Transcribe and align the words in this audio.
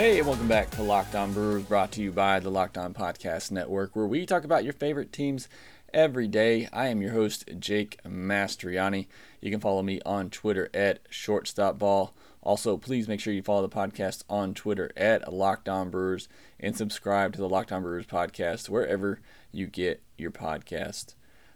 Hey, 0.00 0.16
and 0.16 0.26
welcome 0.26 0.48
back 0.48 0.70
to 0.70 0.82
Locked 0.82 1.14
On 1.14 1.34
Brewers, 1.34 1.64
brought 1.64 1.92
to 1.92 2.02
you 2.02 2.10
by 2.10 2.40
the 2.40 2.50
Locked 2.50 2.78
On 2.78 2.94
Podcast 2.94 3.50
Network, 3.50 3.94
where 3.94 4.06
we 4.06 4.24
talk 4.24 4.44
about 4.44 4.64
your 4.64 4.72
favorite 4.72 5.12
teams 5.12 5.46
every 5.92 6.26
day. 6.26 6.70
I 6.72 6.86
am 6.86 7.02
your 7.02 7.12
host, 7.12 7.50
Jake 7.58 8.00
Mastriani. 8.02 9.08
You 9.42 9.50
can 9.50 9.60
follow 9.60 9.82
me 9.82 10.00
on 10.06 10.30
Twitter 10.30 10.70
at 10.72 11.04
ShortstopBall. 11.10 12.12
Also, 12.40 12.78
please 12.78 13.08
make 13.08 13.20
sure 13.20 13.34
you 13.34 13.42
follow 13.42 13.60
the 13.60 13.68
podcast 13.68 14.22
on 14.30 14.54
Twitter 14.54 14.90
at 14.96 15.30
Locked 15.30 15.68
On 15.68 15.90
Brewers 15.90 16.30
and 16.58 16.74
subscribe 16.74 17.34
to 17.34 17.38
the 17.38 17.48
Locked 17.50 17.70
On 17.70 17.82
Brewers 17.82 18.06
podcast 18.06 18.70
wherever 18.70 19.20
you 19.52 19.66
get 19.66 20.02
your 20.16 20.30
podcast. 20.30 21.12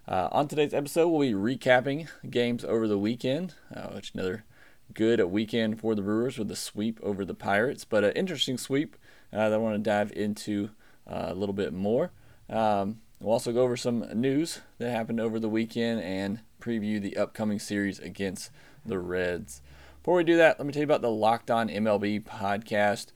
Uh, 0.06 0.28
on 0.32 0.48
today's 0.48 0.74
episode, 0.74 1.08
we'll 1.08 1.22
be 1.22 1.56
recapping 1.56 2.08
games 2.28 2.62
over 2.62 2.86
the 2.88 2.98
weekend, 2.98 3.54
uh, 3.74 3.88
which 3.88 4.12
another 4.12 4.44
good 4.92 5.20
a 5.20 5.26
weekend 5.26 5.80
for 5.80 5.94
the 5.94 6.02
Brewers 6.02 6.38
with 6.38 6.50
a 6.50 6.56
sweep 6.56 7.00
over 7.02 7.24
the 7.24 7.34
Pirates, 7.34 7.84
but 7.84 8.04
an 8.04 8.12
interesting 8.12 8.58
sweep 8.58 8.96
uh, 9.32 9.48
that 9.48 9.54
I 9.54 9.58
want 9.58 9.76
to 9.76 9.90
dive 9.90 10.12
into 10.12 10.70
uh, 11.06 11.26
a 11.28 11.34
little 11.34 11.54
bit 11.54 11.72
more. 11.72 12.12
Um, 12.48 13.00
we'll 13.20 13.32
also 13.32 13.52
go 13.52 13.62
over 13.62 13.76
some 13.76 14.06
news 14.14 14.60
that 14.78 14.90
happened 14.90 15.20
over 15.20 15.40
the 15.40 15.48
weekend 15.48 16.00
and 16.02 16.40
preview 16.60 17.00
the 17.00 17.16
upcoming 17.16 17.58
series 17.58 17.98
against 17.98 18.50
the 18.84 18.98
Reds. 18.98 19.62
Before 20.02 20.16
we 20.16 20.24
do 20.24 20.36
that, 20.36 20.58
let 20.58 20.66
me 20.66 20.72
tell 20.72 20.80
you 20.80 20.84
about 20.84 21.02
the 21.02 21.10
Locked 21.10 21.50
On 21.50 21.68
MLB 21.68 22.22
podcast. 22.24 23.06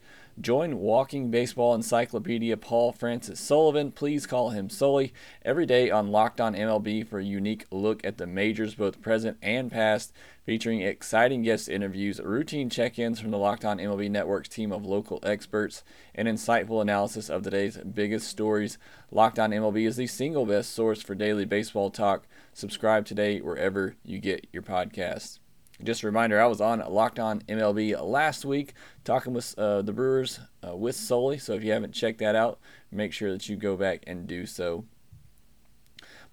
Join 0.41 0.79
Walking 0.79 1.29
Baseball 1.29 1.75
Encyclopedia 1.75 2.55
Paul 2.55 2.93
Francis 2.93 3.41
Sullivan. 3.41 3.91
Please 3.91 4.25
call 4.25 4.51
him 4.51 4.69
Sully 4.69 5.11
every 5.43 5.65
day 5.65 5.91
on 5.91 6.13
Locked 6.13 6.39
On 6.39 6.55
MLB 6.55 7.05
for 7.05 7.19
a 7.19 7.25
unique 7.25 7.65
look 7.71 8.05
at 8.05 8.17
the 8.17 8.25
majors, 8.25 8.75
both 8.75 9.01
present 9.01 9.37
and 9.41 9.69
past, 9.69 10.13
featuring 10.45 10.79
exciting 10.79 11.41
guest 11.41 11.67
interviews, 11.67 12.21
routine 12.21 12.69
check 12.69 12.97
ins 12.97 13.19
from 13.19 13.31
the 13.31 13.37
Locked 13.37 13.65
On 13.65 13.79
MLB 13.79 14.09
Network's 14.09 14.47
team 14.47 14.71
of 14.71 14.85
local 14.85 15.19
experts, 15.23 15.83
and 16.15 16.25
insightful 16.25 16.81
analysis 16.81 17.29
of 17.29 17.43
today's 17.43 17.75
biggest 17.77 18.29
stories. 18.29 18.77
Locked 19.11 19.39
On 19.39 19.51
MLB 19.51 19.85
is 19.85 19.97
the 19.97 20.07
single 20.07 20.45
best 20.45 20.73
source 20.73 21.01
for 21.01 21.15
daily 21.15 21.43
baseball 21.43 21.89
talk. 21.89 22.25
Subscribe 22.53 23.05
today 23.05 23.41
wherever 23.41 23.95
you 24.05 24.19
get 24.19 24.47
your 24.53 24.63
podcasts. 24.63 25.39
Just 25.81 26.03
a 26.03 26.07
reminder, 26.07 26.41
I 26.41 26.47
was 26.47 26.59
on 26.59 26.79
Locked 26.79 27.19
On 27.19 27.39
MLB 27.41 28.01
last 28.03 28.43
week 28.43 28.73
talking 29.05 29.33
with 29.33 29.57
uh, 29.57 29.81
the 29.81 29.93
Brewers 29.93 30.41
uh, 30.67 30.75
with 30.75 30.95
Sully. 30.95 31.37
So 31.37 31.53
if 31.53 31.63
you 31.63 31.71
haven't 31.71 31.93
checked 31.93 32.19
that 32.19 32.35
out, 32.35 32.59
make 32.91 33.13
sure 33.13 33.31
that 33.31 33.47
you 33.47 33.55
go 33.55 33.77
back 33.77 34.03
and 34.05 34.27
do 34.27 34.45
so. 34.45 34.83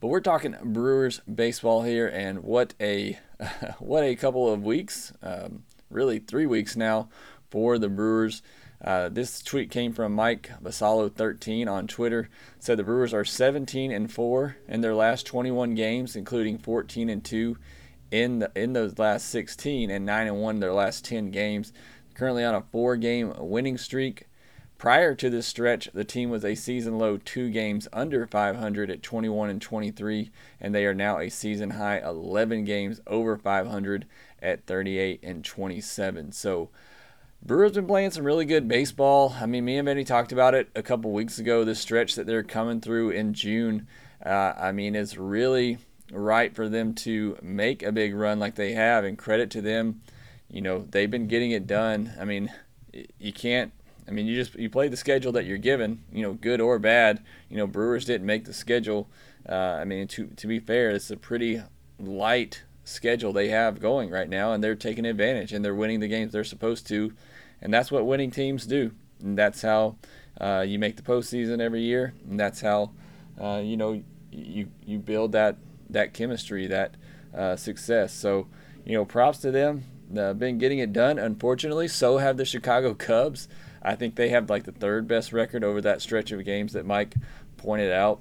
But 0.00 0.08
we're 0.08 0.20
talking 0.20 0.56
Brewers 0.62 1.20
baseball 1.32 1.82
here, 1.82 2.08
and 2.08 2.42
what 2.42 2.74
a 2.80 3.20
what 3.78 4.02
a 4.02 4.16
couple 4.16 4.52
of 4.52 4.64
weeks, 4.64 5.12
um, 5.22 5.62
really 5.90 6.18
three 6.18 6.46
weeks 6.46 6.74
now 6.74 7.08
for 7.48 7.78
the 7.78 7.88
Brewers. 7.88 8.42
Uh, 8.84 9.08
this 9.08 9.42
tweet 9.42 9.70
came 9.70 9.92
from 9.92 10.12
Mike 10.12 10.50
Vassallo13 10.62 11.68
on 11.68 11.86
Twitter. 11.86 12.28
Said 12.58 12.78
the 12.78 12.84
Brewers 12.84 13.14
are 13.14 13.24
17 13.24 13.90
and 13.92 14.12
4 14.12 14.56
in 14.68 14.80
their 14.80 14.94
last 14.94 15.24
21 15.24 15.74
games, 15.74 16.16
including 16.16 16.58
14 16.58 17.08
and 17.08 17.24
2 17.24 17.56
in 18.10 18.40
the, 18.40 18.50
in 18.54 18.72
those 18.72 18.98
last 18.98 19.28
16 19.30 19.90
and 19.90 20.06
9 20.06 20.26
and 20.26 20.40
1 20.40 20.60
their 20.60 20.72
last 20.72 21.04
10 21.04 21.30
games. 21.30 21.72
Currently 22.14 22.44
on 22.44 22.54
a 22.54 22.64
four-game 22.72 23.34
winning 23.38 23.78
streak. 23.78 24.26
Prior 24.78 25.14
to 25.14 25.30
this 25.30 25.46
stretch, 25.46 25.88
the 25.94 26.04
team 26.04 26.28
was 26.28 26.44
a 26.44 26.54
season 26.54 26.98
low 26.98 27.16
2 27.16 27.50
games 27.50 27.88
under 27.92 28.26
500 28.26 28.90
at 28.90 29.02
21 29.02 29.48
and 29.48 29.62
23 29.62 30.30
and 30.60 30.74
they 30.74 30.84
are 30.84 30.94
now 30.94 31.18
a 31.18 31.30
season 31.30 31.70
high 31.70 31.98
11 31.98 32.64
games 32.64 33.00
over 33.06 33.38
500 33.38 34.06
at 34.42 34.66
38 34.66 35.20
and 35.22 35.44
27. 35.44 36.32
So 36.32 36.68
Brewers 37.42 37.72
been 37.72 37.86
playing 37.86 38.10
some 38.10 38.24
really 38.24 38.44
good 38.44 38.68
baseball. 38.68 39.36
I 39.40 39.46
mean, 39.46 39.64
me 39.64 39.78
and 39.78 39.86
Benny 39.86 40.04
talked 40.04 40.32
about 40.32 40.54
it 40.54 40.68
a 40.74 40.82
couple 40.82 41.12
weeks 41.12 41.38
ago. 41.38 41.64
This 41.64 41.80
stretch 41.80 42.14
that 42.16 42.26
they're 42.26 42.42
coming 42.42 42.80
through 42.80 43.10
in 43.10 43.34
June, 43.34 43.86
uh, 44.24 44.52
I 44.58 44.72
mean, 44.72 44.94
it's 44.94 45.16
really 45.16 45.78
right 46.12 46.54
for 46.54 46.68
them 46.68 46.94
to 46.94 47.36
make 47.42 47.82
a 47.82 47.92
big 47.92 48.14
run 48.14 48.38
like 48.38 48.54
they 48.54 48.72
have, 48.72 49.04
and 49.04 49.18
credit 49.18 49.50
to 49.50 49.60
them. 49.60 50.02
You 50.48 50.60
know, 50.60 50.86
they've 50.90 51.10
been 51.10 51.26
getting 51.26 51.50
it 51.50 51.66
done. 51.66 52.12
I 52.20 52.24
mean, 52.24 52.52
you 53.18 53.32
can't. 53.32 53.72
I 54.08 54.12
mean, 54.12 54.26
you 54.26 54.36
just 54.36 54.54
you 54.54 54.70
play 54.70 54.88
the 54.88 54.96
schedule 54.96 55.32
that 55.32 55.44
you're 55.44 55.58
given. 55.58 56.04
You 56.12 56.22
know, 56.22 56.32
good 56.34 56.60
or 56.60 56.78
bad. 56.78 57.22
You 57.48 57.56
know, 57.56 57.66
Brewers 57.66 58.04
didn't 58.04 58.26
make 58.26 58.44
the 58.44 58.52
schedule. 58.52 59.08
Uh, 59.48 59.54
I 59.54 59.84
mean, 59.84 60.06
to 60.08 60.26
to 60.28 60.46
be 60.46 60.60
fair, 60.60 60.90
it's 60.90 61.10
a 61.10 61.16
pretty 61.16 61.62
light 61.98 62.62
schedule 62.84 63.32
they 63.32 63.48
have 63.48 63.80
going 63.80 64.10
right 64.10 64.28
now, 64.28 64.52
and 64.52 64.62
they're 64.62 64.76
taking 64.76 65.04
advantage 65.04 65.52
and 65.52 65.64
they're 65.64 65.74
winning 65.74 66.00
the 66.00 66.08
games 66.08 66.32
they're 66.32 66.44
supposed 66.44 66.86
to, 66.88 67.12
and 67.60 67.74
that's 67.74 67.90
what 67.90 68.06
winning 68.06 68.30
teams 68.30 68.66
do. 68.66 68.92
And 69.20 69.36
that's 69.36 69.62
how 69.62 69.96
uh, 70.40 70.64
you 70.66 70.78
make 70.78 70.96
the 70.96 71.02
postseason 71.02 71.60
every 71.60 71.82
year, 71.82 72.14
and 72.28 72.38
that's 72.38 72.60
how 72.60 72.92
uh, 73.40 73.60
you 73.62 73.76
know 73.76 74.02
you 74.30 74.68
you 74.84 74.98
build 74.98 75.32
that 75.32 75.56
that 75.90 76.14
chemistry, 76.14 76.66
that 76.66 76.94
uh, 77.34 77.56
success. 77.56 78.12
So, 78.12 78.46
you 78.84 78.94
know, 78.94 79.04
props 79.04 79.38
to 79.38 79.50
them. 79.50 79.84
Uh, 80.16 80.32
been 80.32 80.58
getting 80.58 80.78
it 80.78 80.92
done. 80.92 81.18
Unfortunately, 81.18 81.88
so 81.88 82.18
have 82.18 82.36
the 82.36 82.44
Chicago 82.44 82.94
Cubs. 82.94 83.48
I 83.82 83.96
think 83.96 84.14
they 84.14 84.28
have 84.28 84.48
like 84.48 84.64
the 84.64 84.72
third 84.72 85.08
best 85.08 85.32
record 85.32 85.64
over 85.64 85.80
that 85.80 86.00
stretch 86.00 86.30
of 86.32 86.44
games 86.44 86.72
that 86.74 86.86
Mike 86.86 87.14
pointed 87.56 87.92
out. 87.92 88.20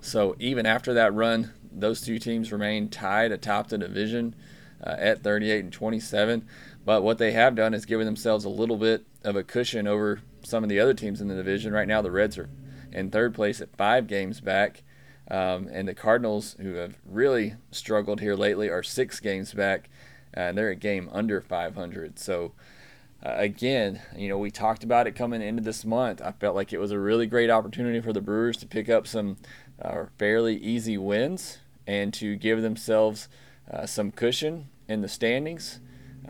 So 0.00 0.34
even 0.38 0.66
after 0.66 0.94
that 0.94 1.14
run, 1.14 1.52
those 1.72 2.00
two 2.00 2.18
teams 2.18 2.52
remain 2.52 2.88
tied 2.88 3.32
atop 3.32 3.68
the 3.68 3.78
division 3.78 4.34
uh, 4.84 4.96
at 4.98 5.22
38 5.22 5.64
and 5.64 5.72
27. 5.72 6.46
But 6.84 7.02
what 7.02 7.18
they 7.18 7.32
have 7.32 7.54
done 7.54 7.74
is 7.74 7.84
given 7.84 8.06
themselves 8.06 8.44
a 8.44 8.48
little 8.48 8.76
bit 8.76 9.04
of 9.22 9.36
a 9.36 9.44
cushion 9.44 9.86
over 9.86 10.20
some 10.42 10.62
of 10.62 10.70
the 10.70 10.80
other 10.80 10.94
teams 10.94 11.20
in 11.20 11.28
the 11.28 11.34
division. 11.34 11.72
Right 11.72 11.88
now, 11.88 12.02
the 12.02 12.10
Reds 12.10 12.38
are 12.38 12.48
in 12.92 13.10
third 13.10 13.34
place 13.34 13.60
at 13.60 13.76
five 13.76 14.06
games 14.06 14.40
back. 14.40 14.82
Um, 15.30 15.68
and 15.70 15.86
the 15.86 15.94
Cardinals, 15.94 16.56
who 16.60 16.74
have 16.74 16.96
really 17.06 17.54
struggled 17.70 18.20
here 18.20 18.34
lately, 18.34 18.68
are 18.68 18.82
six 18.82 19.20
games 19.20 19.54
back, 19.54 19.88
and 20.34 20.58
they're 20.58 20.70
a 20.70 20.76
game 20.76 21.08
under 21.12 21.40
500. 21.40 22.18
So, 22.18 22.52
uh, 23.24 23.34
again, 23.36 24.00
you 24.16 24.28
know, 24.28 24.38
we 24.38 24.50
talked 24.50 24.82
about 24.82 25.06
it 25.06 25.12
coming 25.12 25.40
into 25.40 25.62
this 25.62 25.84
month. 25.84 26.20
I 26.20 26.32
felt 26.32 26.56
like 26.56 26.72
it 26.72 26.78
was 26.78 26.90
a 26.90 26.98
really 26.98 27.26
great 27.26 27.50
opportunity 27.50 28.00
for 28.00 28.12
the 28.12 28.20
Brewers 28.20 28.56
to 28.58 28.66
pick 28.66 28.88
up 28.88 29.06
some 29.06 29.36
uh, 29.80 30.06
fairly 30.18 30.56
easy 30.56 30.98
wins 30.98 31.58
and 31.86 32.12
to 32.14 32.36
give 32.36 32.62
themselves 32.62 33.28
uh, 33.70 33.86
some 33.86 34.10
cushion 34.10 34.68
in 34.88 35.00
the 35.00 35.08
standings. 35.08 35.80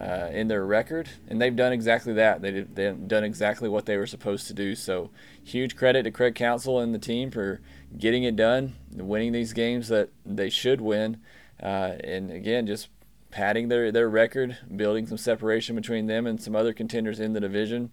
Uh, 0.00 0.30
in 0.32 0.48
their 0.48 0.64
record, 0.64 1.10
and 1.28 1.42
they've 1.42 1.54
done 1.54 1.74
exactly 1.74 2.14
that. 2.14 2.40
They 2.40 2.62
they've 2.62 3.06
done 3.06 3.22
exactly 3.22 3.68
what 3.68 3.84
they 3.84 3.98
were 3.98 4.06
supposed 4.06 4.46
to 4.46 4.54
do. 4.54 4.74
So, 4.74 5.10
huge 5.44 5.76
credit 5.76 6.04
to 6.04 6.10
Craig 6.10 6.34
Counsell 6.34 6.80
and 6.80 6.94
the 6.94 6.98
team 6.98 7.30
for 7.30 7.60
getting 7.98 8.24
it 8.24 8.34
done, 8.34 8.76
winning 8.94 9.32
these 9.32 9.52
games 9.52 9.88
that 9.88 10.08
they 10.24 10.48
should 10.48 10.80
win, 10.80 11.20
uh, 11.62 11.96
and 12.02 12.30
again, 12.30 12.66
just 12.66 12.88
padding 13.30 13.68
their, 13.68 13.92
their 13.92 14.08
record, 14.08 14.56
building 14.74 15.06
some 15.06 15.18
separation 15.18 15.76
between 15.76 16.06
them 16.06 16.26
and 16.26 16.40
some 16.40 16.56
other 16.56 16.72
contenders 16.72 17.20
in 17.20 17.32
the 17.32 17.40
division. 17.40 17.90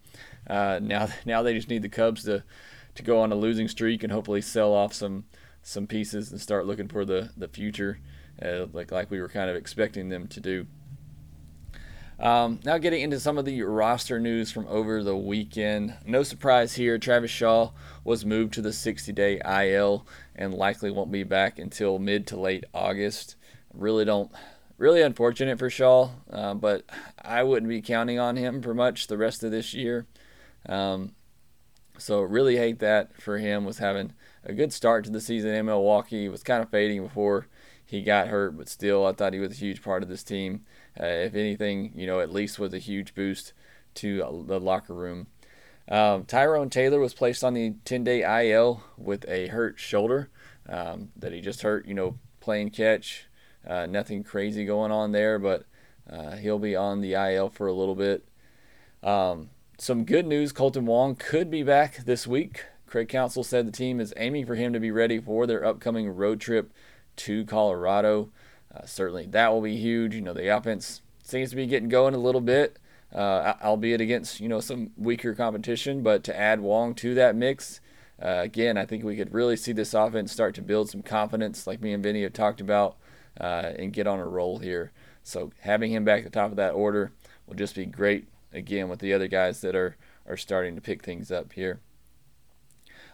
Uh, 0.50 0.80
now, 0.82 1.08
now 1.26 1.44
they 1.44 1.54
just 1.54 1.70
need 1.70 1.82
the 1.82 1.90
Cubs 1.90 2.24
to 2.24 2.44
to 2.96 3.04
go 3.04 3.22
on 3.22 3.32
a 3.32 3.36
losing 3.36 3.68
streak 3.68 4.02
and 4.02 4.12
hopefully 4.12 4.42
sell 4.42 4.74
off 4.74 4.92
some 4.92 5.26
some 5.62 5.86
pieces 5.86 6.32
and 6.32 6.42
start 6.42 6.66
looking 6.66 6.88
for 6.88 7.06
the 7.06 7.32
the 7.38 7.48
future, 7.48 8.00
uh, 8.42 8.66
like 8.74 8.92
like 8.92 9.12
we 9.12 9.22
were 9.22 9.30
kind 9.30 9.50
of 9.50 9.56
expecting 9.56 10.10
them 10.10 10.28
to 10.28 10.40
do. 10.40 10.66
Um, 12.20 12.60
now, 12.64 12.80
getting 12.80 13.02
into 13.02 13.20
some 13.20 13.38
of 13.38 13.46
the 13.46 13.62
roster 13.62 14.20
news 14.20 14.52
from 14.52 14.66
over 14.68 15.04
the 15.04 15.16
weekend. 15.16 15.96
No 16.06 16.24
surprise 16.24 16.74
here, 16.74 16.98
Travis 16.98 17.30
Shaw 17.30 17.72
was 18.04 18.26
moved 18.26 18.54
to 18.56 18.62
the 18.62 18.74
60 18.74 19.12
day 19.14 19.40
IL 19.46 20.08
and 20.36 20.54
likely 20.54 20.90
won't 20.90 21.12
be 21.12 21.24
back 21.24 21.60
until 21.60 22.00
mid 22.00 22.26
to 22.28 22.40
late 22.40 22.64
August. 22.74 23.36
Really 23.72 24.04
don't, 24.04 24.32
really 24.80 25.04
unfortunate 25.04 25.60
for 25.60 25.70
Shaw, 25.70 26.10
uh, 26.32 26.56
but 26.56 26.86
I 27.22 27.44
wouldn't 27.44 27.70
be 27.70 27.82
counting 27.82 28.18
on 28.18 28.36
him 28.36 28.64
for 28.64 28.74
much 28.74 29.06
the 29.06 29.18
rest 29.18 29.44
of 29.44 29.52
this 29.52 29.76
year. 29.76 30.08
Um, 30.68 31.14
so, 32.00 32.22
really 32.22 32.58
hate 32.58 32.80
that 32.80 33.22
for 33.22 33.38
him. 33.38 33.64
Was 33.64 33.78
having 33.78 34.14
a 34.44 34.54
good 34.54 34.74
start 34.74 35.06
to 35.06 35.12
the 35.12 35.22
season 35.22 35.54
in 35.54 35.68
Milwaukee, 35.68 36.30
was 36.30 36.42
kind 36.42 36.64
of 36.64 36.70
fading 36.70 37.04
before 37.04 37.48
he 37.86 38.02
got 38.02 38.28
hurt, 38.28 38.58
but 38.58 38.70
still, 38.70 39.06
I 39.06 39.14
thought 39.14 39.34
he 39.34 39.40
was 39.40 39.52
a 39.52 39.56
huge 39.56 39.84
part 39.84 40.02
of 40.02 40.10
this 40.10 40.24
team. 40.24 40.66
Uh, 41.00 41.06
if 41.06 41.36
anything, 41.36 41.92
you 41.96 42.08
know, 42.08 42.20
at 42.20 42.32
least 42.32 42.60
was 42.60 42.74
a 42.74 42.80
huge 42.80 43.14
boost 43.14 43.54
to 43.96 44.44
the 44.48 44.60
locker 44.60 44.94
room. 44.94 45.28
Um, 45.90 46.26
Tyrone 46.26 46.70
Taylor 46.70 47.00
was 47.00 47.14
placed 47.14 47.44
on 47.44 47.54
the 47.54 47.76
10 47.86 48.04
day 48.04 48.50
IL 48.50 48.84
with 48.98 49.26
a 49.28 49.48
hurt 49.48 49.80
shoulder 49.80 50.30
um, 50.68 51.10
that 51.16 51.32
he 51.32 51.42
just 51.42 51.62
hurt, 51.62 51.88
you 51.88 51.94
know, 51.94 52.18
playing 52.40 52.72
catch. 52.72 53.28
Uh, 53.66 53.86
nothing 53.86 54.24
crazy 54.24 54.66
going 54.66 54.92
on 54.92 55.12
there, 55.12 55.40
but 55.40 55.66
uh, 56.10 56.36
he'll 56.38 56.60
be 56.60 56.76
on 56.76 57.02
the 57.02 57.14
IL 57.14 57.50
for 57.50 57.68
a 57.68 57.74
little 57.74 57.96
bit. 57.96 58.28
Um, 59.04 59.50
some 59.78 60.06
good 60.06 60.26
news 60.26 60.52
Kolten 60.54 60.84
Wong 60.84 61.16
could 61.16 61.50
be 61.50 61.64
back 61.64 61.98
this 61.98 62.26
week. 62.26 62.66
Craig 62.88 63.10
Counsell 63.10 63.44
said 63.44 63.68
the 63.68 63.72
team 63.72 64.00
is 64.00 64.14
aiming 64.18 64.46
for 64.46 64.56
him 64.56 64.74
to 64.74 64.80
be 64.80 64.92
ready 64.92 65.20
for 65.20 65.46
their 65.46 65.66
upcoming 65.66 66.10
road 66.10 66.40
trip 66.40 66.72
to 67.18 67.46
Colorado. 67.46 68.30
Uh, 68.78 68.86
certainly, 68.86 69.26
that 69.28 69.52
will 69.52 69.62
be 69.62 69.78
huge. 69.78 70.14
You 70.14 70.22
know, 70.22 70.34
the 70.34 70.56
offense 70.56 71.02
seems 71.24 71.50
to 71.50 71.56
be 71.56 71.66
getting 71.66 71.90
going 71.90 72.14
a 72.14 72.20
little 72.20 72.42
bit, 72.42 72.78
uh, 73.14 73.54
albeit 73.64 74.02
against 74.02 74.40
you 74.40 74.50
know 74.50 74.60
some 74.60 74.92
weaker 74.98 75.34
competition. 75.34 76.04
But 76.04 76.24
to 76.26 76.38
add 76.38 76.60
Wong 76.60 76.94
to 76.96 77.16
that 77.16 77.36
mix, 77.36 77.80
uh, 78.22 78.42
again, 78.44 78.78
I 78.78 78.86
think 78.86 79.04
we 79.04 79.16
could 79.16 79.34
really 79.34 79.56
see 79.56 79.72
this 79.72 79.94
offense 79.94 80.32
start 80.32 80.56
to 80.56 80.62
build 80.62 80.90
some 80.90 81.02
confidence, 81.02 81.66
like 81.66 81.82
me 81.82 81.94
and 81.94 82.04
Vinny 82.04 82.24
have 82.24 82.34
talked 82.34 82.62
about, 82.62 82.98
uh, 83.40 83.72
and 83.78 83.94
get 83.94 84.08
on 84.08 84.20
a 84.20 84.28
roll 84.28 84.60
here. 84.60 84.92
So 85.24 85.52
having 85.62 85.92
him 85.92 86.06
back 86.06 86.20
at 86.20 86.32
the 86.32 86.40
top 86.40 86.52
of 86.52 86.58
that 86.58 86.74
order 86.74 87.12
will 87.46 87.56
just 87.56 87.76
be 87.76 87.86
great. 87.86 88.28
Again, 88.54 88.90
with 88.90 89.00
the 89.00 89.14
other 89.14 89.28
guys 89.28 89.62
that 89.62 89.76
are 89.76 89.98
are 90.28 90.38
starting 90.38 90.76
to 90.76 90.82
pick 90.82 91.04
things 91.04 91.32
up 91.32 91.54
here. 91.54 91.80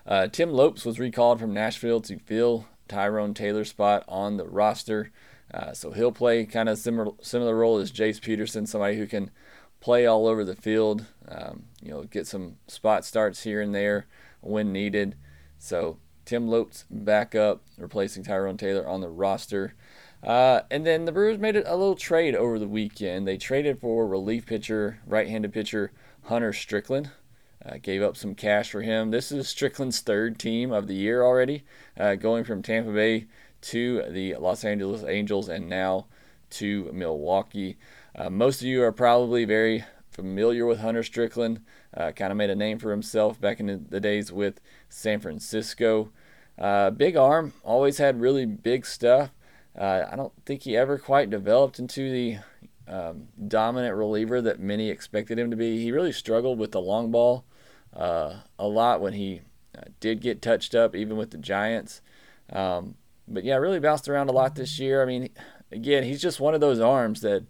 Uh, 0.06 0.27
Tim 0.27 0.51
Lopes 0.51 0.83
was 0.83 1.00
recalled 1.00 1.39
from 1.39 1.54
Nashville 1.54 2.01
to 2.01 2.18
fill 2.19 2.68
Tyrone 2.88 3.33
Taylor's 3.33 3.69
spot 3.69 4.04
on 4.07 4.38
the 4.38 4.45
roster. 4.45 5.12
Uh, 5.53 5.73
so 5.73 5.91
he'll 5.91 6.11
play 6.11 6.45
kind 6.45 6.67
of 6.67 6.77
similar 6.77 7.11
similar 7.21 7.55
role 7.55 7.77
as 7.77 7.91
Jace 7.91 8.21
Peterson, 8.21 8.65
somebody 8.65 8.97
who 8.97 9.05
can 9.05 9.29
play 9.79 10.05
all 10.05 10.27
over 10.27 10.44
the 10.44 10.55
field. 10.55 11.05
Um, 11.27 11.65
you 11.81 11.91
know, 11.91 12.03
get 12.03 12.25
some 12.25 12.55
spot 12.67 13.05
starts 13.05 13.44
here 13.44 13.61
and 13.61 13.75
there 13.75 14.07
when 14.41 14.71
needed. 14.71 15.15
So 15.59 15.97
Tim 16.25 16.47
Lopes 16.47 16.85
back 16.89 17.35
up, 17.35 17.63
replacing 17.77 18.23
Tyrone 18.23 18.57
Taylor 18.57 18.88
on 18.88 19.01
the 19.01 19.09
roster. 19.09 19.75
Uh, 20.23 20.61
and 20.71 20.85
then 20.85 21.03
the 21.05 21.11
Brewers 21.11 21.38
made 21.38 21.57
a 21.57 21.75
little 21.75 21.95
trade 21.95 22.33
over 22.33 22.57
the 22.57 22.67
weekend. 22.67 23.27
They 23.27 23.38
traded 23.38 23.79
for 23.81 24.07
relief 24.07 24.45
pitcher, 24.45 25.00
right-handed 25.05 25.51
pitcher 25.51 25.91
Hunter 26.23 26.53
Strickland. 26.53 27.11
Uh, 27.65 27.77
gave 27.81 28.01
up 28.01 28.17
some 28.17 28.35
cash 28.35 28.71
for 28.71 28.81
him. 28.81 29.11
This 29.11 29.31
is 29.31 29.47
Strickland's 29.47 30.01
third 30.01 30.38
team 30.38 30.71
of 30.73 30.88
the 30.88 30.95
year 30.95 31.23
already, 31.23 31.63
uh, 31.97 32.15
going 32.15 32.44
from 32.44 32.61
Tampa 32.61 32.91
Bay 32.91 33.27
to 33.63 34.04
the 34.10 34.36
Los 34.36 34.63
Angeles 34.63 35.04
Angels 35.04 35.50
and 35.50 35.68
now 35.68 36.06
to 36.51 36.89
Milwaukee. 36.94 37.77
Uh, 38.15 38.30
most 38.30 38.62
of 38.62 38.68
you 38.68 38.83
are 38.83 38.92
probably 38.92 39.45
very 39.45 39.83
familiar 40.12 40.65
with 40.65 40.80
Hunter 40.80 41.04
Strickland. 41.04 41.62
Uh, 41.95 42.12
kind 42.12 42.31
of 42.31 42.38
made 42.38 42.50
a 42.50 42.56
name 42.56 42.80
for 42.80 42.92
himself 42.92 43.39
back 43.42 43.60
in 43.60 43.88
the 43.89 44.00
days 44.00 44.31
with 44.31 44.62
San 44.89 45.19
Francisco. 45.19 46.12
Uh, 46.57 46.92
big 46.92 47.15
arm, 47.15 47.54
always 47.63 47.98
had 47.98 48.21
really 48.21 48.45
big 48.45 48.86
stuff. 48.86 49.31
Uh, 49.77 50.06
I 50.12 50.15
don't 50.15 50.33
think 50.45 50.63
he 50.63 50.77
ever 50.77 51.00
quite 51.00 51.31
developed 51.31 51.80
into 51.80 52.12
the 52.12 52.38
um, 52.88 53.30
dominant 53.48 53.95
reliever 53.95 54.42
that 54.42 54.60
many 54.60 54.89
expected 54.89 55.39
him 55.39 55.50
to 55.50 55.57
be. 55.57 55.81
He 55.81 55.92
really 55.92 56.12
struggled 56.12 56.60
with 56.60 56.71
the 56.71 56.81
long 56.81 57.10
ball 57.12 57.45
uh, 57.95 58.36
a 58.60 58.68
lot 58.68 59.01
when 59.01 59.13
he 59.13 59.42
uh, 59.75 59.86
did 60.00 60.21
get 60.21 60.42
touched 60.42 60.75
up, 60.75 60.95
even 60.95 61.18
with 61.18 61.31
the 61.31 61.38
Giants. 61.38 62.01
Um, 62.51 62.95
but 63.27 63.43
yeah, 63.43 63.55
really 63.55 63.79
bounced 63.79 64.07
around 64.07 64.29
a 64.29 64.33
lot 64.33 64.55
this 64.55 64.79
year. 64.79 65.01
I 65.01 65.05
mean, 65.05 65.29
again, 65.71 66.03
he's 66.03 66.21
just 66.21 66.39
one 66.39 66.53
of 66.53 66.61
those 66.61 66.79
arms 66.79 67.21
that, 67.21 67.45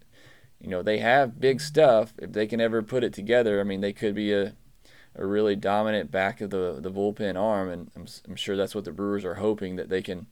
you 0.60 0.68
know, 0.68 0.82
they 0.82 0.98
have 0.98 1.40
big 1.40 1.60
stuff. 1.60 2.14
If 2.18 2.32
they 2.32 2.46
can 2.46 2.60
ever 2.60 2.82
put 2.82 3.04
it 3.04 3.12
together, 3.12 3.60
I 3.60 3.64
mean, 3.64 3.80
they 3.80 3.92
could 3.92 4.14
be 4.14 4.32
a, 4.32 4.54
a 5.16 5.26
really 5.26 5.56
dominant 5.56 6.10
back 6.10 6.40
of 6.40 6.50
the, 6.50 6.78
the 6.80 6.90
bullpen 6.90 7.40
arm. 7.40 7.68
And 7.68 7.90
I'm, 7.96 8.06
I'm 8.28 8.36
sure 8.36 8.56
that's 8.56 8.74
what 8.74 8.84
the 8.84 8.92
Brewers 8.92 9.24
are 9.24 9.34
hoping 9.34 9.76
that 9.76 9.88
they 9.88 10.02
can 10.02 10.26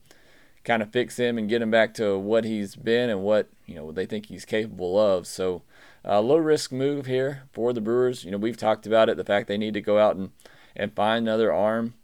kind 0.65 0.83
of 0.83 0.93
fix 0.93 1.17
him 1.17 1.39
and 1.39 1.49
get 1.49 1.61
him 1.61 1.71
back 1.71 1.93
to 1.95 2.17
what 2.17 2.45
he's 2.45 2.77
been 2.77 3.11
and 3.11 3.23
what, 3.23 3.49
you 3.67 3.75
know, 3.75 3.91
they 3.91 4.07
think 4.07 4.27
he's 4.27 4.45
capable 4.45 4.99
of. 4.99 5.27
So, 5.27 5.63
uh, 6.05 6.21
low 6.21 6.37
risk 6.37 6.73
move 6.73 7.07
here 7.07 7.43
for 7.53 7.73
the 7.73 7.81
Brewers. 7.81 8.25
You 8.25 8.31
know, 8.31 8.39
we've 8.39 8.57
talked 8.57 8.87
about 8.87 9.09
it, 9.09 9.17
the 9.17 9.25
fact 9.25 9.49
they 9.49 9.59
need 9.59 9.75
to 9.75 9.81
go 9.81 9.99
out 9.99 10.17
and, 10.17 10.31
and 10.77 10.95
find 10.95 11.25
another 11.27 11.53
arm 11.53 11.95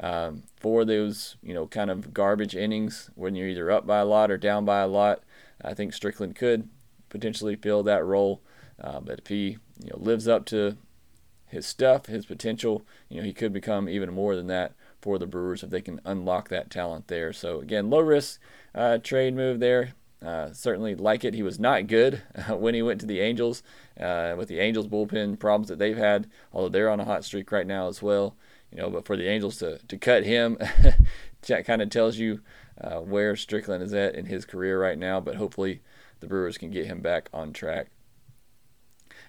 um, 0.00 0.44
for 0.56 0.84
those, 0.84 1.36
you 1.42 1.54
know, 1.54 1.66
kind 1.66 1.90
of 1.90 2.14
garbage 2.14 2.54
innings 2.54 3.10
when 3.14 3.34
you're 3.34 3.48
either 3.48 3.70
up 3.70 3.86
by 3.86 3.98
a 3.98 4.04
lot 4.04 4.30
or 4.30 4.36
down 4.36 4.64
by 4.64 4.80
a 4.80 4.86
lot. 4.86 5.22
I 5.62 5.74
think 5.74 5.92
Strickland 5.92 6.36
could 6.36 6.68
potentially 7.08 7.56
fill 7.56 7.82
that 7.84 8.04
role. 8.04 8.40
Uh, 8.80 9.00
but 9.00 9.20
if 9.20 9.26
he, 9.26 9.58
you 9.82 9.90
know, 9.90 9.98
lives 9.98 10.28
up 10.28 10.44
to 10.46 10.76
his 11.46 11.66
stuff, 11.66 12.06
his 12.06 12.26
potential, 12.26 12.84
you 13.08 13.18
know, 13.18 13.24
he 13.24 13.32
could 13.32 13.52
become 13.52 13.88
even 13.88 14.12
more 14.12 14.36
than 14.36 14.46
that 14.48 14.74
for 15.00 15.18
the 15.18 15.26
Brewers 15.26 15.62
if 15.62 15.70
they 15.70 15.80
can 15.80 16.00
unlock 16.04 16.48
that 16.48 16.70
talent 16.70 17.08
there. 17.08 17.32
So 17.32 17.60
again, 17.60 17.90
low 17.90 18.00
risk 18.00 18.40
uh, 18.74 18.98
trade 18.98 19.34
move 19.34 19.60
there. 19.60 19.94
Uh, 20.24 20.52
certainly 20.52 20.96
like 20.96 21.24
it. 21.24 21.34
He 21.34 21.44
was 21.44 21.60
not 21.60 21.86
good 21.86 22.22
when 22.48 22.74
he 22.74 22.82
went 22.82 23.00
to 23.00 23.06
the 23.06 23.20
Angels 23.20 23.62
uh, 23.98 24.34
with 24.36 24.48
the 24.48 24.60
Angels 24.60 24.88
bullpen 24.88 25.38
problems 25.38 25.68
that 25.68 25.78
they've 25.78 25.96
had, 25.96 26.28
although 26.52 26.68
they're 26.68 26.90
on 26.90 27.00
a 27.00 27.04
hot 27.04 27.24
streak 27.24 27.52
right 27.52 27.66
now 27.66 27.88
as 27.88 28.02
well. 28.02 28.36
You 28.72 28.78
know, 28.78 28.90
but 28.90 29.06
for 29.06 29.16
the 29.16 29.28
Angels 29.28 29.58
to, 29.58 29.78
to 29.78 29.96
cut 29.96 30.24
him, 30.24 30.58
that 31.46 31.66
kind 31.66 31.82
of 31.82 31.90
tells 31.90 32.18
you 32.18 32.40
uh, 32.80 32.96
where 32.96 33.34
Strickland 33.36 33.82
is 33.82 33.94
at 33.94 34.14
in 34.14 34.26
his 34.26 34.44
career 34.44 34.80
right 34.80 34.98
now. 34.98 35.20
But 35.20 35.36
hopefully, 35.36 35.80
the 36.20 36.26
Brewers 36.26 36.58
can 36.58 36.70
get 36.70 36.86
him 36.86 37.00
back 37.00 37.28
on 37.32 37.52
track. 37.52 37.88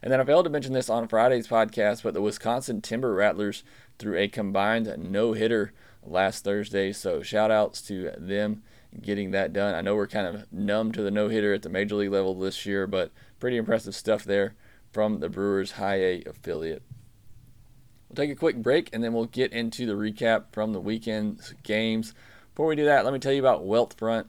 And 0.02 0.12
then 0.12 0.22
I 0.22 0.26
failed 0.26 0.46
to 0.46 0.50
mention 0.50 0.74
this 0.74 0.90
on 0.90 1.08
Friday's 1.08 1.48
podcast, 1.48 2.04
but 2.04 2.14
the 2.14 2.22
Wisconsin 2.22 2.82
Timber 2.82 3.14
Rattlers 3.14 3.64
threw 3.98 4.18
a 4.18 4.28
combined 4.28 4.94
no 4.98 5.34
hitter 5.34 5.74
last 6.04 6.44
Thursday. 6.44 6.94
So 6.94 7.22
shout 7.22 7.52
outs 7.52 7.82
to 7.84 8.12
them 8.18 8.64
getting 9.02 9.32
that 9.32 9.54
done. 9.54 9.76
I 9.76 9.82
know 9.82 9.96
we're 9.96 10.08
kind 10.08 10.28
of 10.28 10.52
numb 10.52 10.92
to 10.94 11.02
the 11.02 11.12
no 11.12 11.28
hitter 11.28 11.54
at 11.54 11.64
the 11.64 11.70
major 11.70 11.96
league 11.96 12.12
level 12.12 12.34
this 12.34 12.66
year, 12.66 12.88
but 12.88 13.12
pretty 13.40 13.58
impressive 13.58 13.94
stuff 13.94 14.24
there 14.24 14.56
from 14.92 15.20
the 15.20 15.30
Brewers 15.30 15.74
High 15.74 16.02
A 16.02 16.24
affiliate. 16.26 16.84
We'll 18.10 18.16
take 18.16 18.32
a 18.32 18.36
quick 18.36 18.58
break 18.58 18.90
and 18.92 19.04
then 19.04 19.14
we'll 19.14 19.26
get 19.26 19.54
into 19.54 19.86
the 19.86 19.94
recap 19.94 20.46
from 20.52 20.74
the 20.74 20.80
weekend's 20.80 21.54
games. 21.64 22.14
Before 22.54 22.66
we 22.66 22.76
do 22.76 22.86
that, 22.86 23.06
let 23.06 23.14
me 23.14 23.20
tell 23.20 23.34
you 23.34 23.40
about 23.40 23.64
Wealthfront. 23.64 24.26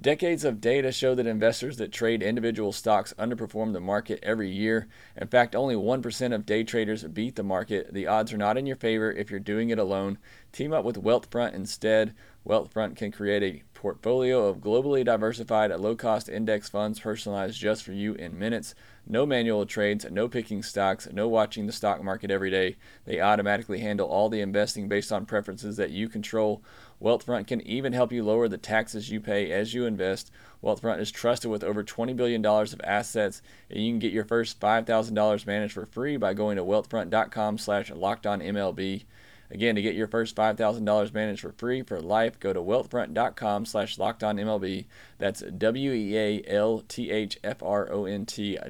Decades 0.00 0.44
of 0.44 0.60
data 0.60 0.92
show 0.92 1.14
that 1.16 1.26
investors 1.26 1.76
that 1.76 1.92
trade 1.92 2.22
individual 2.22 2.72
stocks 2.72 3.12
underperform 3.18 3.72
the 3.72 3.80
market 3.80 4.20
every 4.22 4.48
year. 4.48 4.88
In 5.16 5.26
fact, 5.26 5.54
only 5.54 5.74
1% 5.74 6.34
of 6.34 6.46
day 6.46 6.64
traders 6.64 7.04
beat 7.04 7.36
the 7.36 7.42
market. 7.42 7.92
The 7.92 8.06
odds 8.06 8.32
are 8.32 8.38
not 8.38 8.56
in 8.56 8.66
your 8.66 8.76
favor 8.76 9.12
if 9.12 9.30
you're 9.30 9.40
doing 9.40 9.68
it 9.68 9.78
alone. 9.78 10.18
Team 10.52 10.72
up 10.72 10.84
with 10.84 11.02
Wealthfront 11.02 11.54
instead. 11.54 12.14
Wealthfront 12.46 12.96
can 12.96 13.12
create 13.12 13.42
a 13.42 13.62
portfolio 13.80 14.46
of 14.46 14.58
globally 14.58 15.02
diversified, 15.02 15.70
low 15.70 15.96
cost 15.96 16.28
index 16.28 16.68
funds 16.68 17.00
personalized 17.00 17.58
just 17.58 17.82
for 17.82 17.92
you 17.92 18.12
in 18.12 18.38
minutes. 18.38 18.74
No 19.06 19.24
manual 19.24 19.64
trades, 19.64 20.04
no 20.10 20.28
picking 20.28 20.62
stocks, 20.62 21.08
no 21.10 21.26
watching 21.26 21.66
the 21.66 21.72
stock 21.72 22.04
market 22.04 22.30
every 22.30 22.50
day. 22.50 22.76
They 23.06 23.22
automatically 23.22 23.78
handle 23.78 24.06
all 24.06 24.28
the 24.28 24.42
investing 24.42 24.86
based 24.86 25.10
on 25.10 25.24
preferences 25.24 25.78
that 25.78 25.92
you 25.92 26.10
control. 26.10 26.62
Wealthfront 27.02 27.46
can 27.46 27.62
even 27.62 27.94
help 27.94 28.12
you 28.12 28.22
lower 28.22 28.48
the 28.48 28.58
taxes 28.58 29.10
you 29.10 29.18
pay 29.18 29.50
as 29.50 29.72
you 29.72 29.86
invest. 29.86 30.30
Wealthfront 30.62 31.00
is 31.00 31.10
trusted 31.10 31.50
with 31.50 31.64
over 31.64 31.82
$20 31.82 32.14
billion 32.14 32.44
of 32.44 32.80
assets, 32.84 33.40
and 33.70 33.82
you 33.82 33.90
can 33.92 33.98
get 33.98 34.12
your 34.12 34.26
first 34.26 34.60
$5,000 34.60 35.46
managed 35.46 35.72
for 35.72 35.86
free 35.86 36.18
by 36.18 36.34
going 36.34 36.58
to 36.58 36.64
wealthfront.com 36.64 37.56
slash 37.56 37.90
lockedonmlb. 37.90 39.04
Again, 39.52 39.74
to 39.74 39.82
get 39.82 39.96
your 39.96 40.06
first 40.06 40.36
$5,000 40.36 41.12
managed 41.12 41.40
for 41.40 41.50
free 41.52 41.82
for 41.82 42.00
life, 42.00 42.38
go 42.38 42.52
to 42.52 42.60
wealthfront.com 42.60 43.66
slash 43.66 43.96
lockedonmlb. 43.96 44.86
That's 45.18 45.40
W-E-A-L-T-H-F-R-O-N-T 45.40 46.18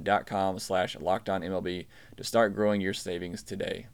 dot 0.03 0.27
com 0.27 0.59
slash 0.59 0.97
lockedonmlb 0.97 1.87
to 2.17 2.25
start 2.25 2.55
growing 2.55 2.81
your 2.81 2.95
savings 2.95 3.43
today. 3.43 3.89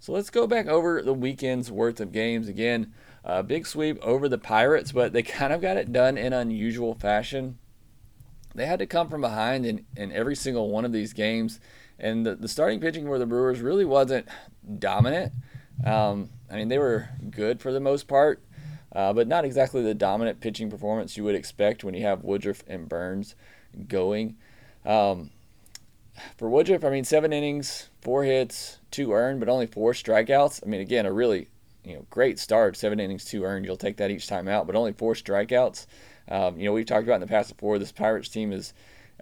So 0.00 0.12
let's 0.12 0.30
go 0.30 0.48
back 0.48 0.66
over 0.66 1.00
the 1.02 1.14
weekend's 1.14 1.70
worth 1.70 2.00
of 2.00 2.10
games 2.10 2.48
again. 2.48 2.92
Big 3.46 3.66
sweep 3.66 4.02
over 4.02 4.28
the 4.28 4.38
Pirates, 4.38 4.90
but 4.90 5.12
they 5.12 5.22
kind 5.24 5.52
of 5.52 5.60
got 5.60 5.76
it 5.76 5.92
done 5.92 6.18
in 6.18 6.32
unusual 6.32 6.94
fashion. 6.94 7.58
They 8.52 8.66
had 8.66 8.80
to 8.80 8.86
come 8.86 9.08
from 9.08 9.20
behind 9.20 9.64
in, 9.64 9.86
in 9.96 10.10
every 10.10 10.34
single 10.34 10.70
one 10.70 10.84
of 10.84 10.90
these 10.90 11.12
games 11.12 11.60
and 12.00 12.26
the, 12.26 12.34
the 12.34 12.48
starting 12.48 12.80
pitching 12.80 13.06
for 13.06 13.18
the 13.18 13.26
Brewers 13.26 13.60
really 13.60 13.84
wasn't 13.84 14.26
dominant. 14.78 15.32
Um, 15.84 16.30
I 16.50 16.56
mean, 16.56 16.68
they 16.68 16.78
were 16.78 17.08
good 17.30 17.60
for 17.60 17.72
the 17.72 17.80
most 17.80 18.08
part, 18.08 18.42
uh, 18.94 19.12
but 19.12 19.28
not 19.28 19.44
exactly 19.44 19.82
the 19.82 19.94
dominant 19.94 20.40
pitching 20.40 20.70
performance 20.70 21.16
you 21.16 21.24
would 21.24 21.34
expect 21.34 21.84
when 21.84 21.94
you 21.94 22.02
have 22.02 22.24
Woodruff 22.24 22.64
and 22.66 22.88
Burnes 22.88 23.34
going. 23.88 24.36
Um, 24.84 25.30
for 26.36 26.48
Woodruff, 26.48 26.84
I 26.84 26.90
mean, 26.90 27.04
seven 27.04 27.32
innings, 27.32 27.88
four 28.00 28.24
hits, 28.24 28.78
two 28.90 29.12
earned, 29.12 29.40
but 29.40 29.48
only 29.48 29.66
four 29.66 29.92
strikeouts. 29.92 30.62
I 30.64 30.68
mean, 30.68 30.80
again, 30.80 31.06
a 31.06 31.12
really 31.12 31.48
you 31.84 31.94
know 31.94 32.06
great 32.10 32.38
start. 32.38 32.76
Seven 32.76 33.00
innings, 33.00 33.24
two 33.24 33.44
earned. 33.44 33.64
You'll 33.64 33.76
take 33.76 33.96
that 33.98 34.10
each 34.10 34.26
time 34.26 34.48
out, 34.48 34.66
but 34.66 34.76
only 34.76 34.92
four 34.92 35.14
strikeouts. 35.14 35.86
Um, 36.28 36.58
you 36.58 36.66
know, 36.66 36.72
we've 36.72 36.86
talked 36.86 37.04
about 37.04 37.16
in 37.16 37.20
the 37.20 37.26
past 37.26 37.56
before. 37.56 37.78
This 37.78 37.92
Pirates 37.92 38.28
team 38.28 38.52
is 38.52 38.72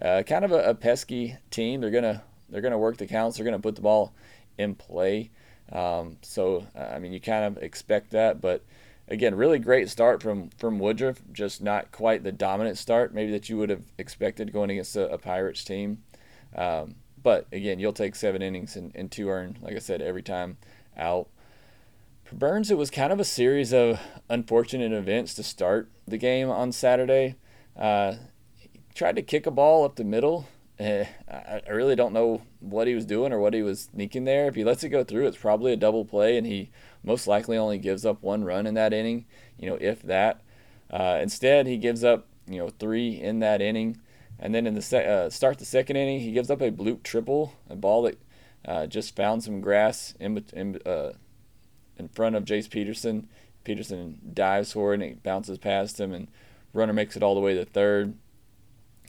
uh, 0.01 0.23
kind 0.23 0.45
of 0.45 0.51
a, 0.51 0.69
a, 0.69 0.75
pesky 0.75 1.37
team. 1.51 1.81
They're 1.81 1.89
gonna 1.89 2.23
they're 2.49 2.61
gonna 2.61 2.77
work 2.77 2.97
the 2.97 3.07
counts. 3.07 3.37
They're 3.37 3.45
gonna 3.45 3.59
put 3.59 3.75
the 3.75 3.81
ball 3.81 4.13
in 4.57 4.75
play. 4.75 5.31
Um, 5.71 6.17
so 6.21 6.65
I 6.75 6.99
mean, 6.99 7.13
you 7.13 7.21
kind 7.21 7.45
of 7.45 7.63
expect 7.63 8.11
that, 8.11 8.41
but 8.41 8.63
again, 9.07 9.35
really 9.35 9.59
great 9.59 9.89
start 9.89 10.21
from 10.21 10.49
from 10.57 10.79
Woodruff. 10.79 11.21
Just 11.31 11.61
not 11.61 11.91
quite 11.91 12.23
the 12.23 12.31
dominant 12.31 12.77
start 12.77 13.13
maybe 13.13 13.31
that 13.31 13.49
you 13.49 13.57
would 13.57 13.69
have 13.69 13.83
expected 13.97 14.53
going 14.53 14.69
against 14.69 14.95
a, 14.95 15.11
a 15.11 15.17
Pirates 15.17 15.63
team. 15.63 16.03
Um, 16.55 16.95
but 17.21 17.47
again, 17.51 17.79
you'll 17.79 17.93
take 17.93 18.15
seven 18.15 18.41
innings 18.41 18.75
and, 18.75 18.91
and 18.95 19.11
two 19.11 19.29
earned, 19.29 19.59
like 19.61 19.75
I 19.75 19.79
said, 19.79 20.01
every 20.01 20.23
time 20.23 20.57
out. 20.97 21.27
For 22.23 22.35
Burnes, 22.35 22.69
it 22.69 22.77
was 22.77 22.91
kind 22.91 23.11
of 23.11 23.19
a 23.19 23.25
series 23.25 23.73
of 23.73 23.99
unfortunate 24.29 24.91
events 24.91 25.33
to 25.35 25.43
start 25.43 25.89
the 26.07 26.17
game 26.17 26.49
on 26.49 26.71
Saturday. 26.71 27.35
Uh, 27.75 28.15
he 28.55 28.69
tried 28.93 29.15
to 29.15 29.21
kick 29.21 29.47
a 29.47 29.51
ball 29.51 29.83
up 29.83 29.95
the 29.95 30.03
middle. 30.03 30.47
I, 30.79 31.61
I 31.67 31.71
really 31.71 31.95
don't 31.95 32.13
know 32.13 32.41
what 32.59 32.87
he 32.87 32.95
was 32.95 33.05
doing 33.05 33.33
or 33.33 33.39
what 33.39 33.53
he 33.53 33.61
was 33.61 33.89
sneaking 33.93 34.23
there. 34.23 34.47
If 34.47 34.55
he 34.55 34.63
lets 34.63 34.83
it 34.83 34.89
go 34.89 35.03
through, 35.03 35.27
it's 35.27 35.37
probably 35.37 35.73
a 35.73 35.77
double 35.77 36.05
play, 36.05 36.37
and 36.37 36.47
he 36.47 36.69
most 37.03 37.27
likely 37.27 37.57
only 37.57 37.77
gives 37.77 38.05
up 38.05 38.21
one 38.21 38.43
run 38.43 38.65
in 38.65 38.75
that 38.75 38.93
inning, 38.93 39.25
you 39.57 39.69
know, 39.69 39.77
if 39.79 40.01
that. 40.03 40.41
Uh, 40.89 41.19
instead, 41.21 41.67
he 41.67 41.77
gives 41.77 42.03
up, 42.03 42.27
you 42.47 42.57
know, 42.57 42.69
three 42.69 43.21
in 43.21 43.39
that 43.39 43.61
inning. 43.61 43.99
And 44.39 44.55
then 44.55 44.65
in 44.65 44.73
the 44.73 44.81
se- 44.81 45.05
uh, 45.05 45.29
start 45.29 45.59
the 45.59 45.65
second 45.65 45.97
inning, 45.97 46.21
he 46.21 46.31
gives 46.31 46.49
up 46.49 46.61
a 46.61 46.71
bloop 46.71 47.03
triple, 47.03 47.53
a 47.69 47.75
ball 47.75 48.03
that 48.03 48.17
uh, 48.65 48.87
just 48.87 49.15
found 49.15 49.43
some 49.43 49.59
grass 49.59 50.13
in 50.19 50.43
in, 50.53 50.79
uh, 50.85 51.11
in 51.97 52.07
front 52.07 52.35
of 52.35 52.45
Jace 52.45 52.69
Peterson. 52.69 53.27
Peterson 53.65 54.19
dives 54.33 54.71
for 54.71 54.93
it 54.93 55.01
and 55.01 55.03
it 55.03 55.23
bounces 55.23 55.57
past 55.57 55.99
him, 55.99 56.13
and 56.13 56.29
runner 56.73 56.93
makes 56.93 57.17
it 57.17 57.23
all 57.23 57.35
the 57.35 57.41
way 57.41 57.53
to 57.53 57.65
third. 57.65 58.13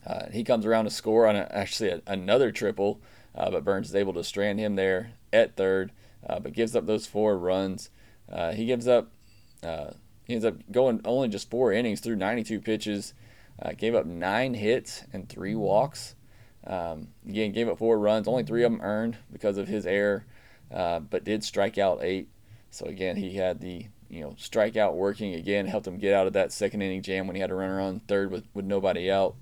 Uh, 0.07 0.31
he 0.31 0.45
comes 0.45 0.65
around 0.65 0.85
to 0.85 0.91
score 0.91 1.27
on 1.27 1.37
a, 1.37 1.47
actually 1.51 1.91
a, 1.91 2.03
another 2.07 2.51
triple, 2.51 3.01
uh, 3.35 3.51
but 3.51 3.65
Burnes 3.65 3.89
is 3.89 3.95
able 3.95 4.15
to 4.15 4.25
strand 4.25 4.59
him 4.59 4.77
there 4.77 5.13
at 5.33 5.57
third, 5.57 5.93
uh, 6.29 6.39
but 6.39 6.53
gives 6.53 6.75
up 6.75 6.87
those 6.87 7.07
four 7.07 7.39
runs. 7.39 7.91
he 8.55 8.67
gives 8.67 8.89
up. 8.89 9.13
he 9.63 10.35
ends 10.35 10.45
up 10.45 10.57
going 10.71 11.01
only 11.05 11.29
just 11.29 11.51
four 11.51 11.73
innings 11.73 12.01
through 12.01 12.17
92 12.17 12.61
pitches. 12.61 13.15
Uh, 13.63 13.73
gave 13.77 13.95
up 13.95 14.07
nine 14.07 14.55
hits 14.55 15.05
and 15.13 15.29
three 15.29 15.55
walks. 15.55 16.15
Um, 16.67 17.09
again, 17.29 17.53
gave 17.53 17.69
up 17.69 17.79
four 17.79 17.99
runs. 17.99 18.27
Only 18.27 18.43
three 18.43 18.65
of 18.65 18.73
them 18.73 18.81
earned 18.81 19.19
because 19.31 19.59
of 19.59 19.69
his 19.69 19.87
error, 19.87 20.25
uh, 20.73 21.01
but 21.01 21.25
did 21.25 21.45
strike 21.45 21.77
out 21.77 21.99
eight. 22.03 22.29
So 22.71 22.87
again, 22.87 23.17
he 23.17 23.35
had 23.35 23.61
the 23.61 23.87
you 24.09 24.21
know 24.23 24.31
strikeout 24.39 24.95
working 24.95 25.35
again, 25.35 25.67
helped 25.67 25.87
him 25.87 25.99
get 25.99 26.15
out 26.15 26.27
of 26.27 26.33
that 26.33 26.53
second 26.53 26.83
inning 26.83 27.03
jam 27.03 27.27
when 27.27 27.37
he 27.37 27.41
had 27.41 27.51
a 27.51 27.55
runner 27.55 27.81
on 27.81 28.01
third 28.01 28.31
with, 28.31 28.45
with 28.55 28.65
nobody 28.65 29.11
out. 29.11 29.37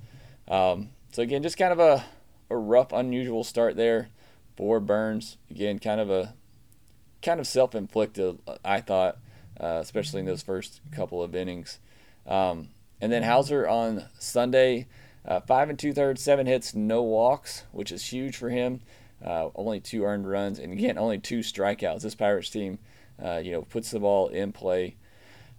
Um, 0.48 0.90
so 1.12 1.22
again, 1.22 1.42
just 1.42 1.58
kind 1.58 1.72
of 1.72 1.78
a, 1.78 2.04
a 2.50 2.56
rough, 2.56 2.92
unusual 2.92 3.44
start 3.44 3.76
there 3.76 4.08
for 4.56 4.80
Burnes. 4.80 5.36
Again, 5.50 5.78
kind 5.78 6.00
of 6.00 6.10
a 6.10 6.34
kind 7.22 7.40
of 7.40 7.46
self-inflicted, 7.46 8.38
I 8.64 8.80
thought, 8.80 9.18
uh, 9.60 9.78
especially 9.80 10.20
in 10.20 10.26
those 10.26 10.42
first 10.42 10.80
couple 10.92 11.22
of 11.22 11.34
innings. 11.34 11.78
Um, 12.26 12.68
and 13.00 13.12
then 13.12 13.22
Houser 13.22 13.68
on 13.68 14.06
Sunday, 14.18 14.86
uh, 15.24 15.40
five 15.40 15.68
and 15.68 15.78
two 15.78 15.92
thirds, 15.92 16.22
seven 16.22 16.46
hits, 16.46 16.74
no 16.74 17.02
walks, 17.02 17.64
which 17.72 17.92
is 17.92 18.06
huge 18.06 18.36
for 18.36 18.50
him. 18.50 18.80
Uh, 19.24 19.48
only 19.56 19.80
two 19.80 20.04
earned 20.04 20.28
runs, 20.28 20.58
and 20.58 20.72
again, 20.72 20.96
only 20.96 21.18
two 21.18 21.40
strikeouts. 21.40 22.02
This 22.02 22.14
Pirates 22.14 22.50
team, 22.50 22.78
uh, 23.22 23.40
you 23.42 23.50
know, 23.50 23.62
puts 23.62 23.90
the 23.90 23.98
ball 23.98 24.28
in 24.28 24.52
play. 24.52 24.94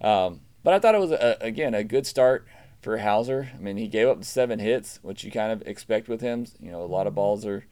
Um, 0.02 0.42
but 0.64 0.74
I 0.74 0.80
thought 0.80 0.96
it 0.96 1.02
was 1.02 1.12
a, 1.12 1.38
again 1.42 1.74
a 1.74 1.84
good 1.84 2.08
start 2.08 2.48
for 2.82 2.98
Houser. 2.98 3.52
I 3.56 3.60
mean, 3.60 3.78
he 3.78 3.88
gave 3.88 4.08
up 4.08 4.24
seven 4.24 4.60
hits, 4.60 5.00
which 5.02 5.24
you 5.24 5.32
kind 5.32 5.52
of 5.52 5.68
expect 5.68 6.08
with 6.08 6.22
him. 6.22 6.46
You 6.60 6.72
know, 6.72 6.82
a 6.82 6.86
lot 6.86 7.08
of 7.08 7.16
balls 7.16 7.46
are 7.46 7.66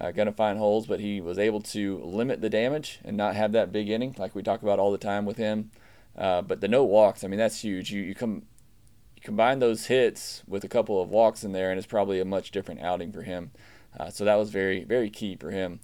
uh, 0.00 0.10
going 0.12 0.26
to 0.26 0.32
find 0.32 0.58
holes, 0.58 0.86
but 0.86 1.00
he 1.00 1.20
was 1.20 1.38
able 1.38 1.60
to 1.60 1.98
limit 1.98 2.40
the 2.40 2.50
damage 2.50 3.00
and 3.04 3.16
not 3.16 3.34
have 3.34 3.52
that 3.52 3.72
big 3.72 3.88
inning 3.88 4.14
like 4.18 4.34
we 4.34 4.42
talk 4.42 4.62
about 4.62 4.78
all 4.78 4.92
the 4.92 4.98
time 4.98 5.24
with 5.24 5.36
him. 5.36 5.70
Uh, 6.16 6.42
but 6.42 6.60
the 6.60 6.68
no 6.68 6.84
walks, 6.84 7.24
I 7.24 7.28
mean, 7.28 7.38
that's 7.38 7.62
huge. 7.62 7.90
You 7.90 8.02
you 8.02 8.14
come 8.14 8.42
combine 9.22 9.60
those 9.60 9.86
hits 9.86 10.42
with 10.46 10.64
a 10.64 10.68
couple 10.68 11.00
of 11.00 11.08
walks 11.08 11.44
in 11.44 11.52
there, 11.52 11.70
and 11.70 11.78
it's 11.78 11.86
probably 11.86 12.20
a 12.20 12.24
much 12.24 12.50
different 12.50 12.80
outing 12.80 13.12
for 13.12 13.22
him. 13.22 13.50
Uh, 13.98 14.10
so 14.10 14.24
that 14.24 14.34
was 14.36 14.50
very, 14.50 14.84
very 14.84 15.10
key 15.10 15.36
for 15.36 15.50
him. 15.50 15.80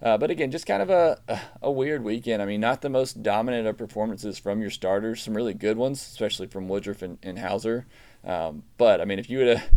Uh, 0.00 0.16
but 0.16 0.30
again, 0.30 0.50
just 0.50 0.66
kind 0.66 0.80
of 0.80 0.90
a, 0.90 1.20
a 1.60 1.70
weird 1.70 2.04
weekend. 2.04 2.40
I 2.40 2.44
mean, 2.44 2.60
not 2.60 2.82
the 2.82 2.88
most 2.88 3.22
dominant 3.22 3.66
of 3.66 3.76
performances 3.76 4.38
from 4.38 4.60
your 4.60 4.70
starters. 4.70 5.22
Some 5.22 5.34
really 5.34 5.54
good 5.54 5.76
ones, 5.76 6.00
especially 6.00 6.46
from 6.46 6.68
Woodruff 6.68 7.02
and, 7.02 7.18
and 7.22 7.38
Houser. 7.38 7.86
Um, 8.24 8.62
but 8.76 9.00
I 9.00 9.04
mean, 9.04 9.18
if 9.18 9.28
you 9.28 9.38
would 9.38 9.56
have, 9.56 9.70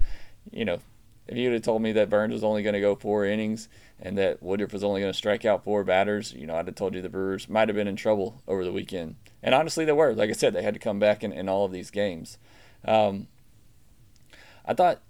you 0.52 0.66
know, 0.66 0.80
if 1.28 1.38
you 1.38 1.50
would 1.50 1.54
have 1.54 1.64
told 1.64 1.82
me 1.82 1.92
that 1.94 2.10
Burnes 2.10 2.34
was 2.34 2.44
only 2.44 2.62
going 2.62 2.74
to 2.74 2.82
go 2.82 2.96
four 2.96 3.26
innings 3.26 3.68
and 4.00 4.18
that 4.18 4.44
Woodruff 4.44 4.74
was 4.74 4.84
only 4.84 5.02
going 5.02 5.14
to 5.14 5.18
strike 5.18 5.46
out 5.46 5.64
four 5.64 5.84
batters, 5.84 6.34
you 6.34 6.46
know, 6.46 6.56
I'd 6.56 6.68
have 6.68 6.76
told 6.76 6.94
you 6.94 7.02
the 7.02 7.10
Brewers 7.10 7.50
might 7.50 7.70
have 7.70 7.76
been 7.76 7.88
in 7.88 7.96
trouble 7.96 8.42
over 8.48 8.64
the 8.64 8.72
weekend. 8.72 9.16
And 9.42 9.56
honestly, 9.56 9.86
they 9.86 9.92
were. 9.92 10.14
Like 10.14 10.30
I 10.30 10.34
said, 10.34 10.54
they 10.54 10.64
had 10.64 10.74
to 10.74 10.80
come 10.80 11.00
back 11.00 11.24
in, 11.24 11.32
in 11.32 11.50
all 11.50 11.66
of 11.66 11.72
these 11.72 11.90
games. 11.90 12.38
Um, 12.86 13.28
I 14.66 14.74
thought 14.74 15.02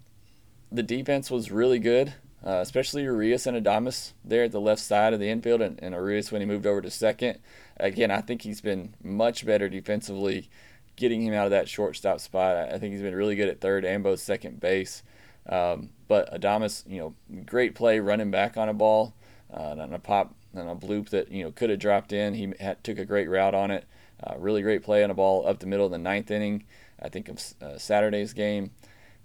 the 0.72 0.84
defense 0.84 1.30
was 1.30 1.52
really 1.52 1.80
good, 1.80 2.14
uh, 2.46 2.60
especially 2.62 3.04
Urias 3.04 3.46
and 3.46 3.64
Adames 3.64 4.14
there 4.24 4.46
at 4.46 4.52
the 4.52 4.62
left 4.62 4.82
side 4.82 5.14
of 5.14 5.20
the 5.20 5.30
infield, 5.30 5.62
and, 5.62 5.80
and 5.82 5.94
Urias 5.94 6.32
when 6.32 6.42
he 6.42 6.48
moved 6.48 6.66
over 6.66 6.82
to 6.82 6.90
second. 6.90 7.40
Again, 7.78 8.12
I 8.12 8.22
think 8.22 8.42
he's 8.42 8.62
been 8.62 8.96
much 9.04 9.46
better 9.46 9.70
defensively, 9.70 10.50
getting 10.96 11.22
him 11.22 11.34
out 11.34 11.46
of 11.46 11.52
that 11.52 11.70
shortstop 11.70 12.20
spot. 12.20 12.56
I 12.56 12.78
think 12.78 12.94
he's 12.94 13.02
been 13.02 13.16
really 13.16 13.36
good 13.36 13.50
at 13.50 13.62
third 13.62 13.86
and 13.86 14.04
both 14.04 14.20
second 14.20 14.60
base. 14.60 15.04
Um, 15.48 15.90
but 16.08 16.32
Adames, 16.34 16.84
you 16.88 17.00
know, 17.00 17.44
great 17.46 17.76
play 17.76 18.00
running 18.00 18.32
back 18.32 18.58
on 18.58 18.70
a 18.70 18.74
ball, 18.74 19.14
uh, 19.54 19.76
on 19.80 19.94
a 19.94 20.00
pop, 20.00 20.34
on 20.56 20.68
a 20.68 20.76
bloop 20.76 21.10
that 21.10 21.32
you 21.32 21.44
know 21.44 21.52
could 21.52 21.70
have 21.70 21.80
dropped 21.80 22.14
in. 22.14 22.34
He 22.34 22.54
had, 22.60 22.84
took 22.84 22.98
a 22.98 23.06
great 23.06 23.30
route 23.30 23.56
on 23.56 23.72
it. 23.72 23.86
Uh, 24.24 24.36
really 24.38 24.62
great 24.62 24.84
play 24.84 25.04
on 25.04 25.10
a 25.10 25.16
ball 25.16 25.48
up 25.48 25.60
the 25.60 25.66
middle 25.66 25.86
of 25.86 25.92
the 25.92 25.98
ninth 25.98 26.30
inning. 26.30 26.64
I 27.02 27.10
think 27.10 27.30
of 27.30 27.42
uh, 27.62 27.78
Saturday's 27.78 28.34
game, 28.34 28.72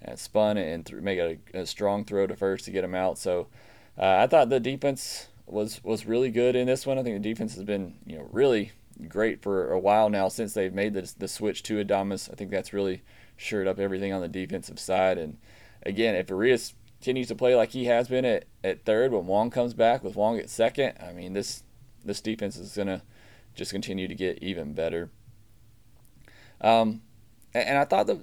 and 0.03 0.19
spun 0.19 0.57
and 0.57 0.85
th- 0.85 1.03
make 1.03 1.19
a, 1.19 1.38
a, 1.55 1.67
strong 1.67 2.05
throw 2.05 2.26
to 2.26 2.37
first 2.37 2.65
to 2.67 2.71
get 2.71 2.85
him 2.85 2.95
out. 2.95 3.19
So 3.19 3.49
uh, 3.99 4.19
I 4.21 4.26
thought 4.26 4.50
the 4.50 4.61
defense 4.61 5.29
was 5.47 5.83
was 5.85 6.07
really 6.07 6.31
good 6.31 6.57
in 6.57 6.67
this 6.67 6.87
one. 6.87 6.99
I 6.99 7.03
think 7.03 7.23
the 7.23 7.29
defense 7.29 7.55
has 7.55 7.65
been 7.65 7.95
you 8.07 8.19
know 8.19 8.29
really 8.31 8.73
great 9.09 9.43
for 9.43 9.73
a 9.73 9.79
while 9.79 10.09
now 10.09 10.29
since 10.29 10.55
they've 10.55 10.73
made 10.73 10.95
the, 10.95 11.12
the 11.19 11.29
switch 11.29 11.62
to 11.65 11.85
Adames. 11.85 12.31
I 12.31 12.35
think 12.35 12.50
that's 12.50 12.73
really 12.73 13.03
shored 13.37 13.69
up 13.69 13.79
everything 13.79 14.12
on 14.12 14.23
the 14.23 14.29
defensive 14.29 14.79
side. 14.79 15.19
And 15.19 15.37
again, 15.85 16.15
if 16.15 16.31
Urias 16.31 16.75
continues 17.00 17.29
to 17.29 17.35
play 17.35 17.55
like 17.55 17.71
he 17.71 17.85
has 17.85 18.09
been 18.09 18.25
at, 18.25 18.47
at 18.65 18.85
third 18.85 19.12
when 19.12 19.26
Wong 19.26 19.50
comes 19.50 19.75
back 19.75 20.03
with 20.03 20.17
Wong 20.17 20.38
at 20.38 20.50
second, 20.50 20.95
I 21.00 21.12
mean 21.12 21.33
this 21.33 21.62
this 22.05 22.21
defense 22.21 22.57
is 22.57 22.76
gonna 22.76 23.03
just 23.55 23.73
continue 23.73 24.09
to 24.09 24.15
get 24.15 24.43
even 24.43 24.75
better. 24.75 25.11
Um, 26.61 27.03
and 27.55 27.79
I 27.79 27.85
thought 27.85 28.07
that 28.07 28.21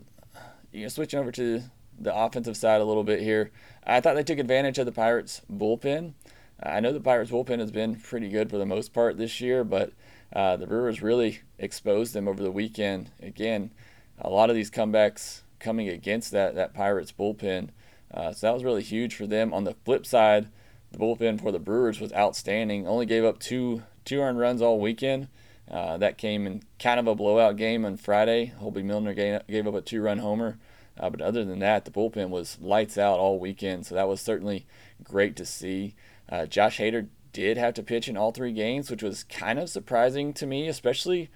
you 0.73 0.81
know 0.81 0.87
switching 0.89 1.19
over 1.19 1.31
to 1.31 1.61
the 1.99 2.13
offensive 2.13 2.57
side 2.57 2.81
a 2.81 2.85
little 2.85 3.03
bit 3.03 3.21
here, 3.21 3.51
I 3.85 4.01
thought 4.01 4.15
they 4.15 4.23
took 4.23 4.39
advantage 4.39 4.79
of 4.79 4.85
the 4.85 4.91
Pirates 4.91 5.41
bullpen. 5.51 6.13
I 6.61 6.79
know 6.79 6.91
the 6.91 6.99
Pirates 6.99 7.31
bullpen 7.31 7.59
has 7.59 7.71
been 7.71 7.95
pretty 7.95 8.29
good 8.29 8.49
for 8.49 8.57
the 8.57 8.65
most 8.65 8.93
part 8.93 9.17
this 9.17 9.39
year, 9.39 9.63
but 9.63 9.93
uh, 10.33 10.57
the 10.57 10.67
Brewers 10.67 11.01
really 11.01 11.41
exposed 11.59 12.13
them 12.13 12.27
over 12.27 12.41
the 12.41 12.51
weekend. 12.51 13.11
Again, 13.21 13.71
a 14.19 14.29
lot 14.29 14.49
of 14.49 14.55
these 14.55 14.71
comebacks 14.71 15.41
coming 15.59 15.87
against 15.87 16.31
that 16.31 16.55
that 16.55 16.73
Pirates 16.73 17.11
bullpen, 17.11 17.69
uh, 18.11 18.31
so 18.33 18.47
that 18.47 18.53
was 18.53 18.63
really 18.63 18.83
huge 18.83 19.15
for 19.15 19.27
them. 19.27 19.53
On 19.53 19.63
the 19.63 19.75
flip 19.85 20.05
side, 20.05 20.47
the 20.91 20.97
bullpen 20.97 21.39
for 21.39 21.51
the 21.51 21.59
Brewers 21.59 21.99
was 21.99 22.13
outstanding. 22.13 22.87
Only 22.87 23.05
gave 23.05 23.23
up 23.23 23.39
two 23.39 23.83
two 24.05 24.19
earned 24.19 24.39
runs 24.39 24.61
all 24.61 24.79
weekend. 24.79 25.27
Uh, 25.73 25.97
that 25.97 26.19
came 26.19 26.45
in 26.45 26.61
kind 26.77 26.99
of 26.99 27.07
a 27.07 27.15
blowout 27.15 27.55
game 27.57 27.83
on 27.83 27.97
Friday. 27.97 28.53
Hoby 28.61 28.83
Milner 28.83 29.15
gave, 29.15 29.67
up 29.67 29.73
a 29.73 29.81
two 29.81 30.03
run 30.03 30.19
homer. 30.19 30.59
Uh, 30.99 31.09
but 31.09 31.19
other 31.19 31.43
than 31.43 31.57
that, 31.59 31.83
the 31.83 31.89
bullpen 31.89 32.29
was 32.29 32.59
lights 32.61 32.95
out 32.95 33.17
all 33.17 33.39
weekend. 33.39 33.83
So 33.87 33.95
that 33.95 34.07
was 34.07 34.21
certainly 34.21 34.67
great 35.03 35.35
to 35.37 35.45
see. 35.47 35.95
Uh, 36.29 36.45
Josh 36.45 36.77
Hader 36.77 37.07
did 37.31 37.57
have 37.57 37.73
to 37.73 37.81
pitch 37.81 38.07
in 38.07 38.15
all 38.15 38.31
three 38.31 38.53
games, 38.53 38.91
which 38.91 39.01
was 39.01 39.23
kind 39.23 39.57
of 39.57 39.67
surprising 39.67 40.31
to 40.33 40.45
me, 40.45 40.67
especially 40.67 41.31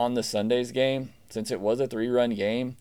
on 0.00 0.14
the 0.14 0.24
Sunday's 0.24 0.72
game, 0.72 1.12
since 1.30 1.52
it 1.52 1.60
was 1.60 1.78
a 1.78 1.86
three 1.86 2.08
run 2.08 2.30
game. 2.30 2.76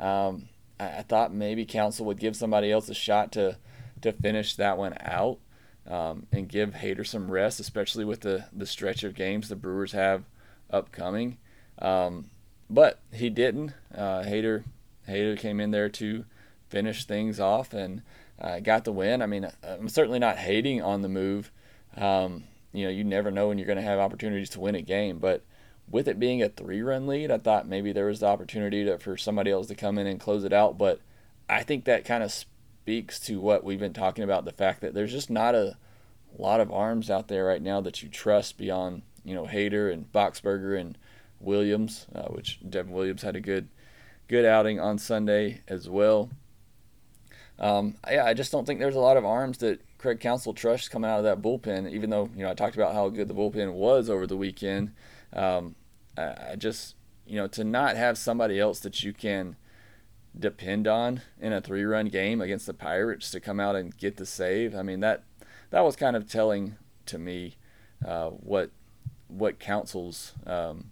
Um, 0.00 0.48
I, 0.80 0.86
I, 0.98 1.02
thought 1.02 1.32
maybe 1.32 1.64
Counsell 1.64 2.06
would 2.06 2.18
give 2.18 2.34
somebody 2.34 2.72
else 2.72 2.88
a 2.88 2.94
shot 2.94 3.30
to, 3.32 3.56
to 4.02 4.10
finish 4.12 4.56
that 4.56 4.78
one 4.78 4.96
out 5.00 5.38
um, 5.88 6.26
and 6.32 6.48
give 6.48 6.70
Hader 6.70 7.06
some 7.06 7.30
rest, 7.30 7.60
especially 7.60 8.04
with 8.04 8.22
the, 8.22 8.46
the 8.52 8.66
stretch 8.66 9.04
of 9.04 9.14
games 9.14 9.48
the 9.48 9.56
Brewers 9.56 9.92
have 9.92 10.24
upcoming. 10.72 11.38
Um, 11.78 12.30
but 12.68 13.00
he 13.12 13.30
didn't. 13.30 13.72
Uh, 13.94 14.22
Hader, 14.22 14.64
Hader 15.08 15.38
came 15.38 15.60
in 15.60 15.70
there 15.70 15.88
to 15.88 16.24
finish 16.68 17.04
things 17.04 17.40
off 17.40 17.72
and 17.72 18.02
uh, 18.40 18.60
got 18.60 18.84
the 18.84 18.92
win. 18.92 19.22
I 19.22 19.26
mean, 19.26 19.48
I'm 19.62 19.88
certainly 19.88 20.18
not 20.18 20.38
hating 20.38 20.80
on 20.82 21.02
the 21.02 21.08
move. 21.08 21.50
Um, 21.96 22.44
you 22.72 22.84
know, 22.84 22.90
you 22.90 23.02
never 23.02 23.30
know 23.30 23.48
when 23.48 23.58
you're 23.58 23.66
going 23.66 23.76
to 23.76 23.82
have 23.82 23.98
opportunities 23.98 24.50
to 24.50 24.60
win 24.60 24.76
a 24.76 24.82
game, 24.82 25.18
but 25.18 25.42
with 25.90 26.06
it 26.06 26.20
being 26.20 26.40
a 26.40 26.48
three-run 26.48 27.08
lead, 27.08 27.32
I 27.32 27.38
thought 27.38 27.66
maybe 27.66 27.90
there 27.92 28.06
was 28.06 28.20
the 28.20 28.26
opportunity 28.26 28.84
to, 28.84 28.98
for 28.98 29.16
somebody 29.16 29.50
else 29.50 29.66
to 29.66 29.74
come 29.74 29.98
in 29.98 30.06
and 30.06 30.20
close 30.20 30.44
it 30.44 30.52
out. 30.52 30.78
But 30.78 31.00
I 31.48 31.64
think 31.64 31.84
that 31.84 32.04
kind 32.04 32.22
of 32.22 32.30
speaks 32.30 33.18
to 33.20 33.40
what 33.40 33.64
we've 33.64 33.80
been 33.80 33.92
talking 33.92 34.22
about 34.22 34.44
the 34.44 34.52
fact 34.52 34.80
that 34.82 34.94
there's 34.94 35.10
just 35.10 35.30
not 35.30 35.56
a 35.56 35.76
lot 36.38 36.60
of 36.60 36.70
arms 36.70 37.10
out 37.10 37.26
there 37.26 37.46
right 37.46 37.60
now 37.60 37.80
that 37.80 38.02
you 38.02 38.08
trust 38.08 38.56
beyond, 38.56 39.02
you 39.24 39.34
know, 39.34 39.46
Hader 39.46 39.92
and 39.92 40.10
Boxberger 40.12 40.78
and 40.78 40.96
Williams, 41.40 42.06
uh, 42.14 42.28
which 42.28 42.58
Devin 42.68 42.92
Williams 42.92 43.22
had 43.22 43.36
a 43.36 43.40
good 43.40 43.68
good 44.28 44.44
outing 44.44 44.78
on 44.78 44.98
Sunday 44.98 45.62
as 45.66 45.88
well. 45.88 46.30
Um, 47.58 47.96
yeah, 48.08 48.24
I 48.24 48.32
just 48.32 48.52
don't 48.52 48.64
think 48.64 48.80
there's 48.80 48.96
a 48.96 49.00
lot 49.00 49.16
of 49.16 49.24
arms 49.24 49.58
that 49.58 49.80
Craig 49.98 50.20
Counsell 50.20 50.54
trusts 50.54 50.88
coming 50.88 51.10
out 51.10 51.18
of 51.18 51.24
that 51.24 51.42
bullpen. 51.42 51.90
Even 51.90 52.10
though 52.10 52.30
you 52.34 52.42
know 52.42 52.50
I 52.50 52.54
talked 52.54 52.76
about 52.76 52.94
how 52.94 53.08
good 53.08 53.28
the 53.28 53.34
bullpen 53.34 53.74
was 53.74 54.08
over 54.08 54.26
the 54.26 54.36
weekend, 54.36 54.92
um, 55.32 55.74
I, 56.16 56.52
I 56.52 56.56
just 56.56 56.94
you 57.26 57.36
know 57.36 57.48
to 57.48 57.64
not 57.64 57.96
have 57.96 58.16
somebody 58.16 58.58
else 58.58 58.80
that 58.80 59.02
you 59.02 59.12
can 59.12 59.56
depend 60.38 60.86
on 60.86 61.22
in 61.40 61.52
a 61.52 61.60
three-run 61.60 62.06
game 62.06 62.40
against 62.40 62.66
the 62.66 62.72
Pirates 62.72 63.32
to 63.32 63.40
come 63.40 63.58
out 63.58 63.76
and 63.76 63.96
get 63.96 64.16
the 64.16 64.26
save. 64.26 64.74
I 64.74 64.82
mean 64.82 65.00
that 65.00 65.24
that 65.70 65.80
was 65.80 65.96
kind 65.96 66.16
of 66.16 66.28
telling 66.28 66.76
to 67.06 67.18
me 67.18 67.56
uh, 68.06 68.28
what 68.28 68.70
what 69.30 69.58
Counsell's 69.58 70.32
um, 70.46 70.90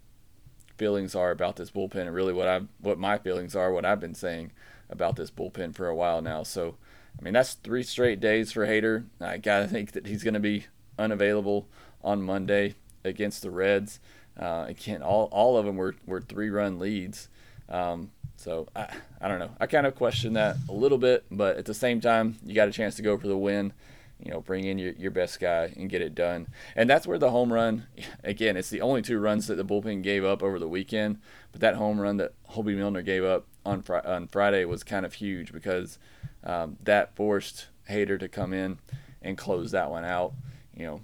feelings 0.76 1.14
are 1.14 1.30
about 1.30 1.56
this 1.56 1.70
bullpen, 1.70 2.02
and 2.02 2.14
really 2.14 2.32
what 2.32 2.48
I 2.48 2.62
what 2.80 2.98
my 2.98 3.18
feelings 3.18 3.54
are, 3.56 3.72
what 3.72 3.84
I've 3.84 4.00
been 4.00 4.14
saying 4.14 4.52
about 4.90 5.16
this 5.16 5.30
bullpen 5.30 5.74
for 5.74 5.88
a 5.88 5.94
while 5.94 6.22
now. 6.22 6.42
So, 6.42 6.76
I 7.18 7.22
mean 7.22 7.34
that's 7.34 7.54
three 7.54 7.82
straight 7.82 8.20
days 8.20 8.52
for 8.52 8.66
Hader. 8.66 9.04
I 9.20 9.38
gotta 9.38 9.66
think 9.66 9.92
that 9.92 10.06
he's 10.06 10.24
to 10.24 10.40
be 10.40 10.66
unavailable 10.98 11.68
on 12.02 12.22
Monday 12.22 12.74
against 13.04 13.42
the 13.42 13.50
Reds. 13.50 14.00
Uh, 14.38 14.66
again, 14.68 15.02
all 15.02 15.28
all 15.32 15.56
of 15.56 15.66
them 15.66 15.76
were 15.76 15.96
were 16.06 16.20
three 16.20 16.50
run 16.50 16.78
leads. 16.78 17.28
Um, 17.68 18.12
so 18.36 18.68
I, 18.74 18.88
I 19.20 19.28
don't 19.28 19.40
know. 19.40 19.50
I 19.60 19.66
kind 19.66 19.86
of 19.86 19.96
question 19.96 20.34
that 20.34 20.56
a 20.68 20.72
little 20.72 20.98
bit, 20.98 21.24
but 21.30 21.56
at 21.56 21.64
the 21.64 21.74
same 21.74 22.00
time, 22.00 22.36
you 22.46 22.54
got 22.54 22.68
a 22.68 22.72
chance 22.72 22.94
to 22.96 23.02
go 23.02 23.18
for 23.18 23.26
the 23.26 23.36
win. 23.36 23.72
You 24.20 24.32
know, 24.32 24.40
bring 24.40 24.64
in 24.64 24.78
your, 24.78 24.92
your 24.92 25.10
best 25.10 25.38
guy 25.38 25.72
and 25.76 25.88
get 25.88 26.02
it 26.02 26.14
done. 26.14 26.48
And 26.74 26.90
that's 26.90 27.06
where 27.06 27.18
the 27.18 27.30
home 27.30 27.52
run, 27.52 27.86
again, 28.24 28.56
it's 28.56 28.70
the 28.70 28.80
only 28.80 29.02
two 29.02 29.18
runs 29.18 29.46
that 29.46 29.54
the 29.54 29.64
bullpen 29.64 30.02
gave 30.02 30.24
up 30.24 30.42
over 30.42 30.58
the 30.58 30.68
weekend. 30.68 31.20
But 31.52 31.60
that 31.60 31.76
home 31.76 32.00
run 32.00 32.16
that 32.16 32.32
Hoby 32.50 32.76
Milner 32.76 33.02
gave 33.02 33.24
up 33.24 33.46
on 33.64 33.82
fr- 33.82 34.04
on 34.04 34.26
Friday 34.28 34.64
was 34.64 34.82
kind 34.82 35.06
of 35.06 35.14
huge 35.14 35.52
because 35.52 35.98
um, 36.44 36.76
that 36.82 37.14
forced 37.14 37.68
Hader 37.88 38.18
to 38.18 38.28
come 38.28 38.52
in 38.52 38.78
and 39.22 39.36
close 39.36 39.70
that 39.70 39.90
one 39.90 40.04
out. 40.04 40.32
You 40.74 40.86
know, 40.86 41.00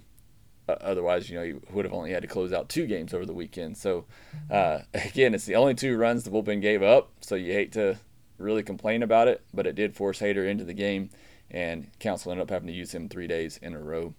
otherwise, 0.67 1.29
you 1.29 1.35
know, 1.35 1.43
you 1.43 1.61
would 1.71 1.85
have 1.85 1.93
only 1.93 2.11
had 2.11 2.21
to 2.21 2.27
close 2.27 2.53
out 2.53 2.69
two 2.69 2.87
games 2.87 3.13
over 3.13 3.25
the 3.25 3.33
weekend. 3.33 3.77
So, 3.77 4.05
uh, 4.49 4.79
again, 4.93 5.33
it's 5.33 5.45
the 5.45 5.55
only 5.55 5.73
two 5.75 5.97
runs 5.97 6.23
the 6.23 6.31
bullpen 6.31 6.61
gave 6.61 6.81
up. 6.81 7.11
So 7.21 7.35
you 7.35 7.53
hate 7.53 7.71
to 7.73 7.97
really 8.37 8.63
complain 8.63 9.03
about 9.03 9.27
it, 9.27 9.43
but 9.53 9.67
it 9.67 9.75
did 9.75 9.95
force 9.95 10.19
Hader 10.19 10.47
into 10.47 10.63
the 10.63 10.73
game, 10.73 11.09
and 11.55 11.89
Counsell 11.99 12.33
ended 12.33 12.43
up 12.43 12.49
having 12.49 12.67
to 12.67 12.73
use 12.73 12.93
him 12.93 13.07
three 13.07 13.27
days 13.27 13.57
in 13.61 13.73
a 13.73 13.79
row. 13.79 14.13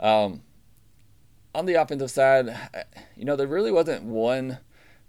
Um, 0.00 0.42
on 1.54 1.64
the 1.64 1.74
offensive 1.74 2.10
side, 2.10 2.54
you 3.16 3.24
know, 3.24 3.36
there 3.36 3.46
really 3.46 3.70
wasn't 3.70 4.02
one 4.02 4.58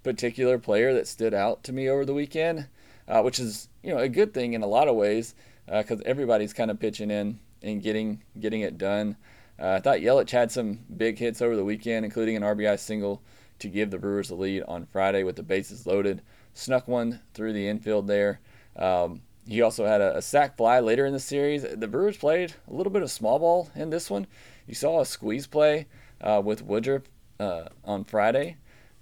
particular 0.04 0.60
player 0.60 0.94
that 0.94 1.08
stood 1.08 1.34
out 1.34 1.64
to 1.64 1.74
me 1.74 1.90
over 1.90 2.06
the 2.06 2.14
weekend, 2.14 2.68
uh, 3.08 3.24
which 3.24 3.40
is, 3.40 3.70
you 3.82 3.92
know, 3.92 4.00
a 4.00 4.08
good 4.08 4.36
thing 4.36 4.54
in 4.54 4.62
a 4.62 4.68
lot 4.68 4.88
of 4.88 4.96
ways 4.96 5.34
because 5.66 6.00
uh, 6.00 6.04
everybody's 6.06 6.54
kind 6.54 6.70
of 6.70 6.80
pitching 6.80 7.10
in 7.10 7.40
and 7.64 7.82
getting 7.82 8.22
getting 8.40 8.62
it 8.62 8.78
done. 8.78 9.18
Uh, 9.60 9.72
I 9.72 9.80
thought 9.80 9.98
Yelich 9.98 10.30
had 10.30 10.52
some 10.52 10.80
big 10.96 11.18
hits 11.18 11.42
over 11.42 11.56
the 11.56 11.66
weekend, 11.66 12.06
including 12.06 12.36
an 12.36 12.44
RBI 12.44 12.78
single 12.78 13.24
to 13.58 13.68
give 13.68 13.90
the 13.90 13.98
Brewers 13.98 14.28
the 14.28 14.36
lead 14.36 14.62
on 14.68 14.86
Friday 14.86 15.24
with 15.24 15.36
the 15.36 15.44
bases 15.44 15.88
loaded. 15.88 16.22
Snuck 16.54 16.88
one 16.88 17.20
through 17.34 17.54
the 17.54 17.68
infield 17.68 18.06
there. 18.06 18.40
Um, 18.76 19.22
he 19.48 19.62
also 19.62 19.86
had 19.86 20.02
a, 20.02 20.18
a, 20.18 20.22
sac 20.22 20.58
fly 20.58 20.80
later 20.80 21.06
in 21.06 21.14
the 21.14 21.20
series. 21.20 21.64
The 21.64 21.88
Brewers 21.88 22.18
played 22.18 22.54
a 22.68 22.74
little 22.74 22.92
bit 22.92 23.02
of 23.02 23.12
small 23.12 23.40
ball 23.40 23.70
in 23.76 23.90
this 23.90 24.10
one. 24.10 24.28
You 24.68 24.76
saw 24.76 25.00
a 25.00 25.06
squeeze 25.06 25.48
play 25.48 25.88
uh, 26.22 26.42
with 26.44 26.64
Woodruff 26.64 27.04
uh, 27.40 27.66
on 27.86 28.04
Friday. 28.04 28.58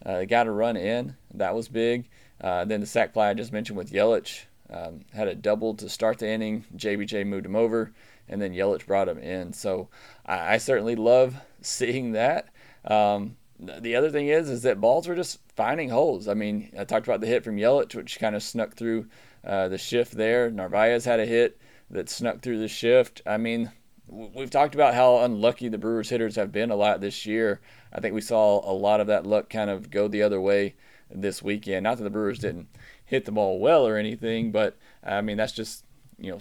Uh, 0.06 0.18
they 0.18 0.26
got 0.26 0.48
a 0.48 0.52
run 0.52 0.78
in. 0.78 1.16
That 1.34 1.56
was 1.56 1.68
big. 1.68 2.10
Uh, 2.40 2.66
then 2.66 2.82
the 2.82 2.86
sac 2.86 3.14
fly 3.14 3.30
I 3.30 3.34
just 3.34 3.54
mentioned 3.54 3.78
with 3.78 3.92
Yelich 3.92 4.44
um, 4.70 5.02
had 5.14 5.28
a 5.28 5.36
double 5.36 5.74
to 5.76 5.90
start 5.90 6.20
the 6.20 6.30
inning. 6.30 6.66
JBJ 6.76 7.26
moved 7.26 7.46
him 7.46 7.56
over 7.56 7.92
and 8.28 8.42
then 8.42 8.54
Yelich 8.54 8.86
brought 8.86 9.10
him 9.10 9.20
in. 9.20 9.54
So 9.54 9.90
I, 10.26 10.56
I 10.56 10.58
certainly 10.58 10.96
love 10.96 11.36
seeing 11.62 12.12
that. 12.14 12.50
Um, 12.86 13.38
the 13.58 13.96
other 13.96 14.12
thing 14.12 14.28
is, 14.28 14.50
is 14.50 14.64
that 14.64 14.82
balls 14.82 15.08
were 15.08 15.16
just 15.16 15.40
finding 15.56 15.90
holes. 15.90 16.28
I 16.28 16.34
mean, 16.34 16.72
I 16.78 16.84
talked 16.84 17.08
about 17.08 17.22
the 17.22 17.28
hit 17.28 17.44
from 17.44 17.56
Yelich, 17.56 17.96
which 17.96 18.20
kind 18.20 18.36
of 18.36 18.44
snuck 18.44 18.74
through 18.74 19.08
uh, 19.46 19.68
the 19.68 19.78
shift 19.78 20.14
there. 20.14 20.50
Narvaez 20.50 21.06
had 21.06 21.20
a 21.20 21.26
hit 21.26 21.60
that 21.90 22.10
snuck 22.10 22.42
through 22.42 22.60
the 22.60 22.68
shift. 22.68 23.22
I 23.26 23.38
mean, 23.38 23.72
we've 24.08 24.50
talked 24.50 24.76
about 24.76 24.94
how 24.94 25.20
unlucky 25.20 25.70
the 25.70 25.78
Brewers 25.78 26.10
hitters 26.10 26.36
have 26.36 26.52
been 26.52 26.72
a 26.72 26.76
lot 26.76 27.02
this 27.02 27.26
year. 27.26 27.62
I 27.94 28.00
think 28.00 28.14
we 28.14 28.22
saw 28.22 28.70
a 28.70 28.74
lot 28.74 29.00
of 29.00 29.08
that 29.08 29.26
luck 29.26 29.50
kind 29.50 29.70
of 29.70 29.90
go 29.90 30.08
the 30.08 30.24
other 30.24 30.42
way 30.42 30.76
this 31.10 31.42
weekend. 31.42 31.84
Not 31.84 31.98
that 31.98 32.04
the 32.04 32.10
Brewers 32.10 32.40
didn't 32.40 32.68
hit 33.06 33.26
the 33.26 33.32
ball 33.32 33.60
well 33.60 33.86
or 33.88 33.98
anything, 33.98 34.52
but 34.52 34.78
I 35.04 35.22
mean 35.22 35.38
that's 35.38 35.54
just 35.54 35.86
you 36.18 36.32
know 36.32 36.40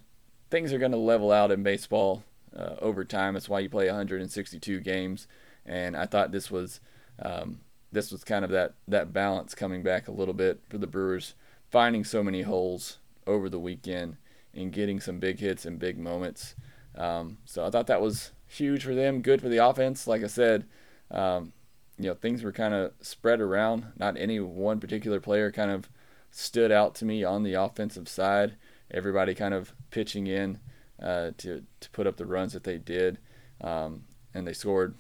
things 0.51 0.73
are 0.73 0.79
going 0.79 0.93
to 0.93 0.99
level 0.99 1.31
out 1.33 1.51
in 1.51 1.63
baseball 1.63 2.25
uh, 2.57 2.77
over 2.81 3.05
time. 3.05 3.35
That's 3.35 3.49
why 3.49 3.61
you 3.61 3.69
play 3.69 3.87
162 3.87 4.81
games, 4.81 5.27
and 5.67 5.97
I 5.97 6.07
thought 6.07 6.33
this 6.33 6.51
was 6.51 6.81
um, 7.21 7.61
this 7.93 8.11
was 8.11 8.25
kind 8.25 8.45
of 8.45 8.51
that 8.51 8.75
that 8.89 9.13
balance 9.13 9.55
coming 9.55 9.83
back 9.83 10.09
a 10.09 10.13
little 10.13 10.35
bit 10.35 10.61
for 10.69 10.79
the 10.79 10.87
Brewers, 10.87 11.35
finding 11.75 12.05
so 12.05 12.23
many 12.23 12.43
holes 12.43 12.99
over 13.27 13.49
the 13.49 13.59
weekend 13.59 14.17
and 14.55 14.73
getting 14.73 15.01
some 15.01 15.19
big 15.19 15.41
hits 15.41 15.67
and 15.67 15.81
big 15.81 15.99
moments. 15.99 16.55
Um, 16.95 17.39
so 17.45 17.67
I 17.67 17.71
thought 17.71 17.89
that 17.89 18.01
was 18.01 18.31
huge 18.47 18.85
for 18.85 18.95
them, 18.95 19.23
good 19.23 19.43
for 19.43 19.49
the 19.49 19.67
offense. 19.67 20.07
Like 20.07 20.23
I 20.23 20.29
said, 20.29 20.67
um, 21.11 21.53
you 21.99 22.07
know 22.07 22.15
things 22.15 22.45
were 22.45 22.53
kind 22.53 22.75
of 22.75 22.93
spread 23.01 23.41
around. 23.41 23.87
Not 23.99 24.17
any 24.17 24.39
one 24.39 24.79
particular 24.79 25.19
player 25.19 25.51
kind 25.51 25.73
of 25.73 25.89
stood 26.31 26.71
out 26.71 26.95
to 26.97 27.05
me 27.05 27.25
on 27.25 27.43
the 27.43 27.55
offensive 27.55 28.09
side 28.09 28.55
everybody 28.91 29.35
kind 29.35 29.53
of 29.53 29.75
pitching 29.91 30.27
in 30.29 30.61
uh, 31.03 31.33
to 31.39 31.65
to 31.81 31.91
put 31.91 32.07
up 32.07 32.17
the 32.17 32.27
runs 32.27 32.53
that 32.53 32.65
they 32.65 32.79
did, 32.79 33.19
um, 33.61 34.05
and 34.33 34.47
they 34.47 34.53
scored, 34.53 34.95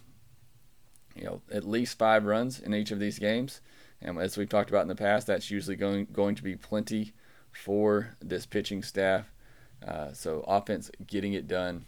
you 1.15 1.25
know, 1.25 1.41
at 1.53 1.65
least 1.65 1.97
five 1.97 2.25
runs 2.25 2.61
in 2.61 2.75
each 2.75 2.91
of 2.91 2.99
these 2.99 3.19
games. 3.19 3.61
And 4.05 4.19
as 4.19 4.37
we've 4.37 4.49
talked 4.49 4.71
about 4.71 4.83
in 4.83 4.89
the 4.89 4.95
past, 4.95 5.27
that's 5.27 5.51
usually 5.51 5.77
going 5.77 6.07
going 6.13 6.35
to 6.35 6.43
be 6.43 6.57
plenty 6.57 7.13
for 7.53 8.11
this 8.21 8.47
pitching 8.47 8.83
staff. 8.83 9.31
Uh, 9.87 10.13
so 10.13 10.45
offense 10.47 10.91
getting 11.07 11.33
it 11.33 11.49
done 11.49 11.85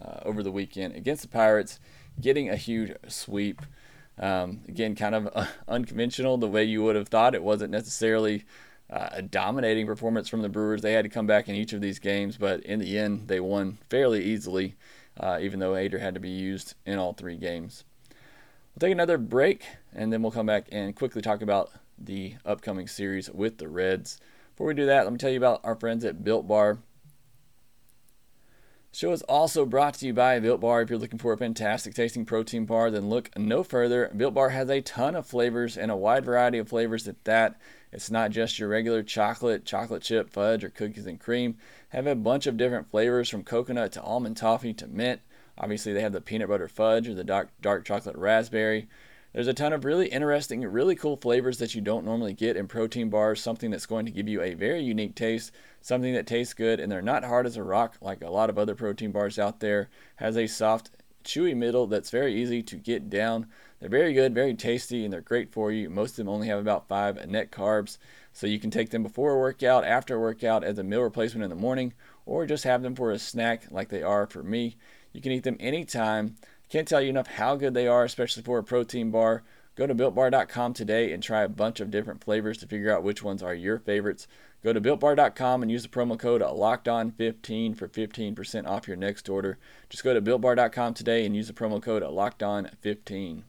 uh, 0.00 0.20
over 0.24 0.42
the 0.42 0.50
weekend 0.50 0.94
against 0.94 1.22
the 1.22 1.28
Pirates, 1.28 1.80
getting 2.20 2.50
a 2.50 2.56
huge 2.56 2.92
sweep. 3.08 3.62
Um, 4.18 4.60
again, 4.68 4.94
kind 4.94 5.14
of 5.14 5.48
unconventional 5.68 6.38
the 6.38 6.48
way 6.48 6.64
you 6.64 6.82
would 6.82 6.96
have 6.96 7.08
thought. 7.08 7.34
It 7.34 7.42
wasn't 7.42 7.70
necessarily 7.70 8.44
uh, 8.88 9.08
a 9.12 9.22
dominating 9.22 9.86
performance 9.86 10.28
from 10.28 10.42
the 10.42 10.48
Brewers. 10.48 10.82
They 10.82 10.92
had 10.92 11.04
to 11.04 11.10
come 11.10 11.26
back 11.26 11.48
in 11.48 11.54
each 11.54 11.72
of 11.72 11.80
these 11.80 11.98
games, 11.98 12.36
but 12.36 12.60
in 12.60 12.78
the 12.78 12.98
end, 12.98 13.28
they 13.28 13.40
won 13.40 13.78
fairly 13.90 14.24
easily, 14.24 14.76
uh, 15.18 15.38
even 15.40 15.60
though 15.60 15.72
Hader 15.72 16.00
had 16.00 16.14
to 16.14 16.20
be 16.20 16.30
used 16.30 16.74
in 16.86 16.98
all 16.98 17.12
three 17.12 17.36
games. 17.36 17.84
We'll 18.76 18.88
take 18.88 18.92
another 18.92 19.16
break, 19.16 19.64
and 19.94 20.12
then 20.12 20.20
we'll 20.20 20.32
come 20.32 20.44
back 20.44 20.66
and 20.70 20.94
quickly 20.94 21.22
talk 21.22 21.40
about 21.40 21.70
the 21.96 22.34
upcoming 22.44 22.86
series 22.86 23.30
with 23.30 23.56
the 23.56 23.68
Reds. 23.68 24.20
Before 24.52 24.66
we 24.66 24.74
do 24.74 24.84
that, 24.84 25.04
let 25.04 25.12
me 25.14 25.18
tell 25.18 25.30
you 25.30 25.38
about 25.38 25.62
our 25.64 25.74
friends 25.74 26.04
at 26.04 26.22
Built 26.22 26.46
Bar. 26.46 26.74
The 28.92 28.98
Show 28.98 29.12
is 29.12 29.22
also 29.22 29.64
brought 29.64 29.94
to 29.94 30.06
you 30.06 30.12
by 30.12 30.38
Built 30.40 30.60
Bar. 30.60 30.82
If 30.82 30.90
you're 30.90 30.98
looking 30.98 31.18
for 31.18 31.32
a 31.32 31.38
fantastic 31.38 31.94
tasting 31.94 32.26
protein 32.26 32.66
bar, 32.66 32.90
then 32.90 33.08
look 33.08 33.30
no 33.34 33.62
further. 33.62 34.12
Built 34.14 34.34
Bar 34.34 34.50
has 34.50 34.68
a 34.68 34.82
ton 34.82 35.14
of 35.14 35.26
flavors 35.26 35.78
and 35.78 35.90
a 35.90 35.96
wide 35.96 36.26
variety 36.26 36.58
of 36.58 36.68
flavors 36.68 37.08
at 37.08 37.24
that. 37.24 37.58
It's 37.92 38.10
not 38.10 38.30
just 38.30 38.58
your 38.58 38.68
regular 38.68 39.02
chocolate, 39.02 39.64
chocolate 39.64 40.02
chip, 40.02 40.28
fudge, 40.28 40.62
or 40.62 40.68
cookies 40.68 41.06
and 41.06 41.18
cream. 41.18 41.56
Have 41.90 42.06
a 42.06 42.14
bunch 42.14 42.46
of 42.46 42.58
different 42.58 42.90
flavors 42.90 43.30
from 43.30 43.42
coconut 43.42 43.92
to 43.92 44.02
almond 44.02 44.36
toffee 44.36 44.74
to 44.74 44.86
mint. 44.86 45.22
Obviously, 45.58 45.92
they 45.92 46.02
have 46.02 46.12
the 46.12 46.20
peanut 46.20 46.48
butter 46.48 46.68
fudge 46.68 47.08
or 47.08 47.14
the 47.14 47.24
dark, 47.24 47.50
dark 47.60 47.84
chocolate 47.84 48.16
raspberry. 48.16 48.88
There's 49.32 49.48
a 49.48 49.54
ton 49.54 49.74
of 49.74 49.84
really 49.84 50.08
interesting, 50.08 50.62
really 50.62 50.96
cool 50.96 51.16
flavors 51.16 51.58
that 51.58 51.74
you 51.74 51.82
don't 51.82 52.06
normally 52.06 52.32
get 52.32 52.56
in 52.56 52.68
protein 52.68 53.10
bars, 53.10 53.40
something 53.40 53.70
that's 53.70 53.84
going 53.84 54.06
to 54.06 54.12
give 54.12 54.28
you 54.28 54.40
a 54.40 54.54
very 54.54 54.82
unique 54.82 55.14
taste, 55.14 55.52
something 55.82 56.14
that 56.14 56.26
tastes 56.26 56.54
good, 56.54 56.80
and 56.80 56.90
they're 56.90 57.02
not 57.02 57.24
hard 57.24 57.44
as 57.44 57.56
a 57.58 57.62
rock 57.62 57.96
like 58.00 58.22
a 58.22 58.30
lot 58.30 58.48
of 58.48 58.58
other 58.58 58.74
protein 58.74 59.12
bars 59.12 59.38
out 59.38 59.60
there. 59.60 59.90
Has 60.16 60.38
a 60.38 60.46
soft, 60.46 60.90
chewy 61.22 61.54
middle 61.54 61.86
that's 61.86 62.08
very 62.08 62.34
easy 62.34 62.62
to 62.62 62.76
get 62.76 63.10
down. 63.10 63.46
They're 63.78 63.90
very 63.90 64.14
good, 64.14 64.34
very 64.34 64.54
tasty, 64.54 65.04
and 65.04 65.12
they're 65.12 65.20
great 65.20 65.52
for 65.52 65.70
you. 65.70 65.90
Most 65.90 66.12
of 66.12 66.16
them 66.16 66.28
only 66.30 66.46
have 66.46 66.60
about 66.60 66.88
five 66.88 67.28
net 67.28 67.50
carbs, 67.50 67.98
so 68.32 68.46
you 68.46 68.58
can 68.58 68.70
take 68.70 68.88
them 68.88 69.02
before 69.02 69.32
a 69.32 69.38
workout, 69.38 69.84
after 69.84 70.16
a 70.16 70.20
workout, 70.20 70.64
as 70.64 70.78
a 70.78 70.84
meal 70.84 71.02
replacement 71.02 71.44
in 71.44 71.50
the 71.50 71.56
morning, 71.56 71.92
or 72.24 72.46
just 72.46 72.64
have 72.64 72.82
them 72.82 72.94
for 72.94 73.10
a 73.10 73.18
snack 73.18 73.66
like 73.70 73.90
they 73.90 74.02
are 74.02 74.26
for 74.26 74.42
me. 74.42 74.76
You 75.16 75.22
can 75.22 75.32
eat 75.32 75.44
them 75.44 75.56
anytime. 75.58 76.36
Can't 76.68 76.86
tell 76.86 77.00
you 77.00 77.08
enough 77.08 77.26
how 77.26 77.56
good 77.56 77.72
they 77.72 77.88
are, 77.88 78.04
especially 78.04 78.42
for 78.42 78.58
a 78.58 78.62
protein 78.62 79.10
bar. 79.10 79.44
Go 79.74 79.86
to 79.86 79.94
builtbar.com 79.94 80.74
today 80.74 81.10
and 81.10 81.22
try 81.22 81.42
a 81.42 81.48
bunch 81.48 81.80
of 81.80 81.90
different 81.90 82.22
flavors 82.22 82.58
to 82.58 82.66
figure 82.66 82.94
out 82.94 83.02
which 83.02 83.22
ones 83.22 83.42
are 83.42 83.54
your 83.54 83.78
favorites. 83.78 84.28
Go 84.62 84.74
to 84.74 84.80
builtbar.com 84.80 85.62
and 85.62 85.72
use 85.72 85.84
the 85.84 85.88
promo 85.88 86.18
code 86.18 86.42
LOCKEDON15 86.42 87.78
for 87.78 87.88
15% 87.88 88.66
off 88.66 88.86
your 88.86 88.98
next 88.98 89.30
order. 89.30 89.56
Just 89.88 90.04
go 90.04 90.12
to 90.12 90.20
builtbar.com 90.20 90.92
today 90.92 91.24
and 91.24 91.34
use 91.34 91.46
the 91.46 91.54
promo 91.54 91.80
code 91.80 92.02
LOCKEDON15. 92.02 93.42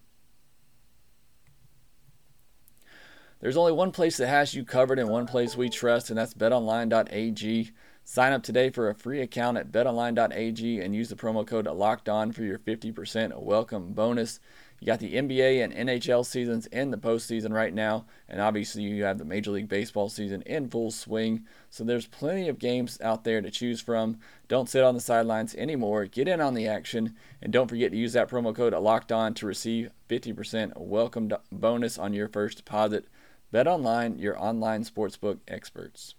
There's 3.41 3.58
only 3.58 3.73
one 3.73 3.91
place 3.91 4.15
that 4.17 4.27
has 4.27 4.53
you 4.53 4.63
covered 4.63 4.99
and 4.99 5.10
one 5.10 5.27
place 5.27 5.58
we 5.58 5.69
trust, 5.69 6.10
and 6.10 6.17
that's 6.17 6.34
betonline.ag. 6.34 7.71
Sign 8.10 8.32
up 8.32 8.41
today 8.41 8.70
for 8.70 8.89
a 8.89 8.96
free 8.96 9.20
account 9.20 9.58
at 9.58 9.70
betonline.ag 9.70 10.80
and 10.80 10.96
use 10.96 11.10
the 11.10 11.15
promo 11.17 11.46
code 11.46 11.65
LOCKEDON 11.65 12.34
for 12.34 12.43
your 12.43 12.58
50% 12.58 13.38
welcome 13.38 13.91
bonus. 13.91 14.39
You 14.80 14.88
got 14.88 15.02
the 15.02 15.15
NBA 15.15 15.62
and 15.62 15.74
NHL 15.74 16.26
seasons 16.26 16.67
in 16.67 16.91
the 16.91 16.98
postseason 16.98 17.52
right 17.52 17.74
now, 17.74 18.06
and 18.30 18.39
obviously 18.39 18.84
you 18.84 19.04
have 19.04 19.17
the 19.17 19.26
Major 19.26 19.52
League 19.52 19.67
Baseball 19.67 20.08
season 20.08 20.41
in 20.43 20.70
full 20.70 20.89
swing. 20.89 21.43
So 21.70 21.84
there's 21.84 22.08
plenty 22.08 22.48
of 22.48 22.60
games 22.60 22.98
out 23.02 23.26
there 23.26 23.41
to 23.41 23.52
choose 23.52 23.82
from. 23.82 24.20
Don't 24.48 24.70
sit 24.70 24.86
on 24.86 24.96
the 24.96 25.02
sidelines 25.02 25.54
anymore. 25.56 26.06
Get 26.06 26.30
in 26.30 26.39
on 26.39 26.54
the 26.54 26.65
action, 26.65 27.13
and 27.41 27.52
don't 27.52 27.67
forget 27.67 27.91
to 27.91 27.98
use 27.98 28.13
that 28.13 28.30
promo 28.30 28.56
code 28.56 28.74
Locked 28.74 29.12
On 29.12 29.34
to 29.34 29.46
receive 29.46 29.91
50% 30.08 30.78
welcome 30.78 31.30
bonus 31.52 31.98
on 31.98 32.13
your 32.13 32.30
first 32.30 32.60
deposit. 32.60 33.10
Bet 33.52 33.67
online, 33.67 34.17
your 34.17 34.41
online 34.41 34.86
sportsbook 34.86 35.39
experts. 35.46 36.15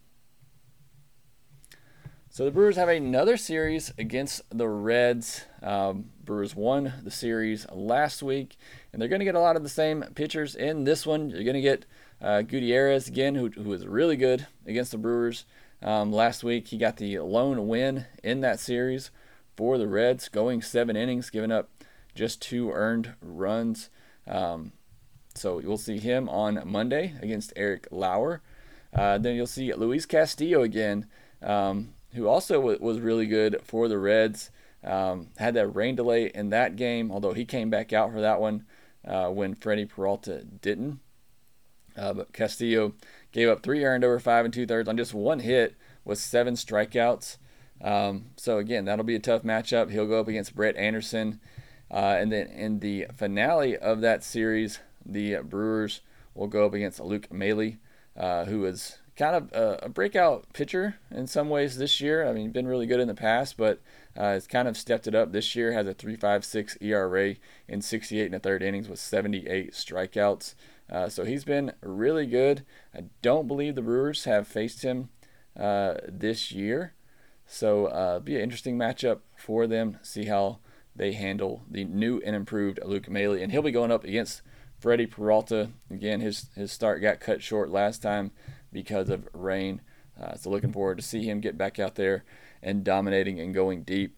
So 2.38 2.44
the 2.44 2.52
Brewers 2.52 2.76
have 2.76 2.88
another 2.88 3.36
series 3.36 3.92
against 3.98 4.42
the 4.56 4.68
Reds. 4.68 5.42
Um, 5.60 6.10
Brewers 6.24 6.54
won 6.54 6.92
the 7.02 7.10
series 7.10 7.66
last 7.72 8.22
week, 8.22 8.56
and 8.92 9.02
they're 9.02 9.08
going 9.08 9.18
to 9.18 9.24
get 9.24 9.34
a 9.34 9.40
lot 9.40 9.56
of 9.56 9.64
the 9.64 9.68
same 9.68 10.04
pitchers 10.14 10.54
in 10.54 10.84
this 10.84 11.04
one. 11.04 11.30
You're 11.30 11.42
going 11.42 11.54
to 11.54 11.60
get 11.60 11.84
uh, 12.22 12.42
Gutierrez 12.42 13.08
again, 13.08 13.34
who, 13.34 13.48
who 13.48 13.68
was 13.68 13.88
really 13.88 14.14
good 14.14 14.46
against 14.64 14.92
the 14.92 14.98
Brewers 14.98 15.46
um, 15.82 16.12
last 16.12 16.44
week. 16.44 16.68
He 16.68 16.78
got 16.78 16.98
the 16.98 17.18
lone 17.18 17.66
win 17.66 18.06
in 18.22 18.40
that 18.42 18.60
series 18.60 19.10
for 19.56 19.76
the 19.76 19.88
Reds, 19.88 20.28
going 20.28 20.62
seven 20.62 20.94
innings, 20.94 21.30
giving 21.30 21.50
up 21.50 21.70
just 22.14 22.40
two 22.40 22.70
earned 22.70 23.14
runs. 23.20 23.90
Um, 24.28 24.70
so 25.34 25.58
you'll 25.58 25.76
see 25.76 25.98
him 25.98 26.28
on 26.28 26.62
Monday 26.64 27.14
against 27.20 27.52
Eric 27.56 27.88
Lauer. 27.90 28.42
Uh, 28.94 29.18
then 29.18 29.34
you'll 29.34 29.48
see 29.48 29.74
Luis 29.74 30.06
Castillo 30.06 30.62
again. 30.62 31.06
Um, 31.42 31.94
who 32.14 32.26
also 32.26 32.60
was 32.78 33.00
really 33.00 33.26
good 33.26 33.60
for 33.62 33.88
the 33.88 33.98
Reds. 33.98 34.50
Um, 34.84 35.28
had 35.38 35.54
that 35.54 35.68
rain 35.68 35.96
delay 35.96 36.30
in 36.32 36.50
that 36.50 36.76
game, 36.76 37.10
although 37.10 37.32
he 37.32 37.44
came 37.44 37.68
back 37.68 37.92
out 37.92 38.12
for 38.12 38.20
that 38.20 38.40
one 38.40 38.64
uh, 39.04 39.28
when 39.28 39.54
Freddie 39.54 39.86
Peralta 39.86 40.44
didn't. 40.44 41.00
Uh, 41.96 42.12
but 42.12 42.32
Castillo 42.32 42.94
gave 43.32 43.48
up 43.48 43.62
three 43.62 43.84
earned 43.84 44.04
over 44.04 44.20
five 44.20 44.44
and 44.44 44.54
two 44.54 44.66
thirds 44.66 44.88
on 44.88 44.96
just 44.96 45.12
one 45.12 45.40
hit 45.40 45.74
with 46.04 46.18
seven 46.18 46.54
strikeouts. 46.54 47.38
Um, 47.82 48.26
so 48.36 48.58
again, 48.58 48.84
that'll 48.84 49.04
be 49.04 49.16
a 49.16 49.20
tough 49.20 49.42
matchup. 49.42 49.90
He'll 49.90 50.06
go 50.06 50.20
up 50.20 50.28
against 50.28 50.54
Brett 50.54 50.76
Anderson, 50.76 51.40
uh, 51.90 52.16
and 52.18 52.30
then 52.30 52.46
in 52.46 52.78
the 52.80 53.06
finale 53.16 53.76
of 53.76 54.00
that 54.00 54.22
series, 54.22 54.78
the 55.04 55.36
Brewers 55.42 56.00
will 56.34 56.46
go 56.46 56.66
up 56.66 56.74
against 56.74 57.00
Luke 57.00 57.32
Maile, 57.32 57.74
uh, 58.16 58.44
who 58.44 58.64
is 58.64 58.98
kind 59.18 59.34
of 59.34 59.52
a, 59.52 59.86
a, 59.86 59.88
breakout 59.88 60.46
pitcher 60.52 60.94
in 61.10 61.26
some 61.26 61.50
ways 61.50 61.76
this 61.76 62.00
year. 62.00 62.26
I 62.26 62.32
mean, 62.32 62.52
been 62.52 62.68
really 62.68 62.86
good 62.86 63.00
in 63.00 63.08
the 63.08 63.14
past, 63.14 63.56
but 63.56 63.80
uh, 64.16 64.30
has 64.30 64.46
kind 64.46 64.68
of 64.68 64.76
stepped 64.76 65.08
it 65.08 65.14
up 65.14 65.32
this 65.32 65.56
year. 65.56 65.72
Has 65.72 65.88
a 65.88 65.94
3.56 65.94 66.76
ERA 66.80 67.34
in 67.66 67.82
68 67.82 68.26
and 68.26 68.34
a 68.36 68.38
third 68.38 68.62
innings 68.62 68.88
with 68.88 69.00
78 69.00 69.72
strikeouts. 69.72 70.54
Uh, 70.88 71.08
so 71.08 71.24
he's 71.24 71.44
been 71.44 71.72
really 71.82 72.26
good. 72.26 72.64
I 72.94 73.04
don't 73.20 73.48
believe 73.48 73.74
the 73.74 73.82
Brewers 73.82 74.24
have 74.24 74.46
faced 74.46 74.82
him 74.82 75.08
uh, 75.58 75.94
this 76.08 76.52
year, 76.52 76.94
so 77.44 77.86
uh, 77.86 78.20
be 78.20 78.36
an 78.36 78.42
interesting 78.42 78.78
matchup 78.78 79.18
for 79.36 79.66
them. 79.66 79.98
See 80.02 80.26
how 80.26 80.60
they 80.94 81.12
handle 81.12 81.64
the 81.68 81.84
new 81.84 82.22
and 82.24 82.36
improved 82.36 82.78
Luke 82.84 83.10
Maile, 83.10 83.32
and 83.32 83.50
he'll 83.50 83.62
be 83.62 83.72
going 83.72 83.90
up 83.90 84.04
against 84.04 84.42
Freddie 84.78 85.06
Peralta. 85.06 85.70
Again, 85.90 86.20
his 86.20 86.46
his 86.54 86.70
start 86.70 87.02
got 87.02 87.20
cut 87.20 87.42
short 87.42 87.70
last 87.70 88.00
time 88.00 88.30
because 88.72 89.10
of 89.10 89.28
rain. 89.32 89.80
Uh, 90.20 90.34
so 90.34 90.50
looking 90.50 90.72
forward 90.72 90.98
to 90.98 91.04
see 91.04 91.24
him 91.24 91.40
get 91.40 91.56
back 91.56 91.78
out 91.78 91.94
there 91.94 92.24
and 92.62 92.84
dominating 92.84 93.38
and 93.40 93.54
going 93.54 93.82
deep. 93.82 94.16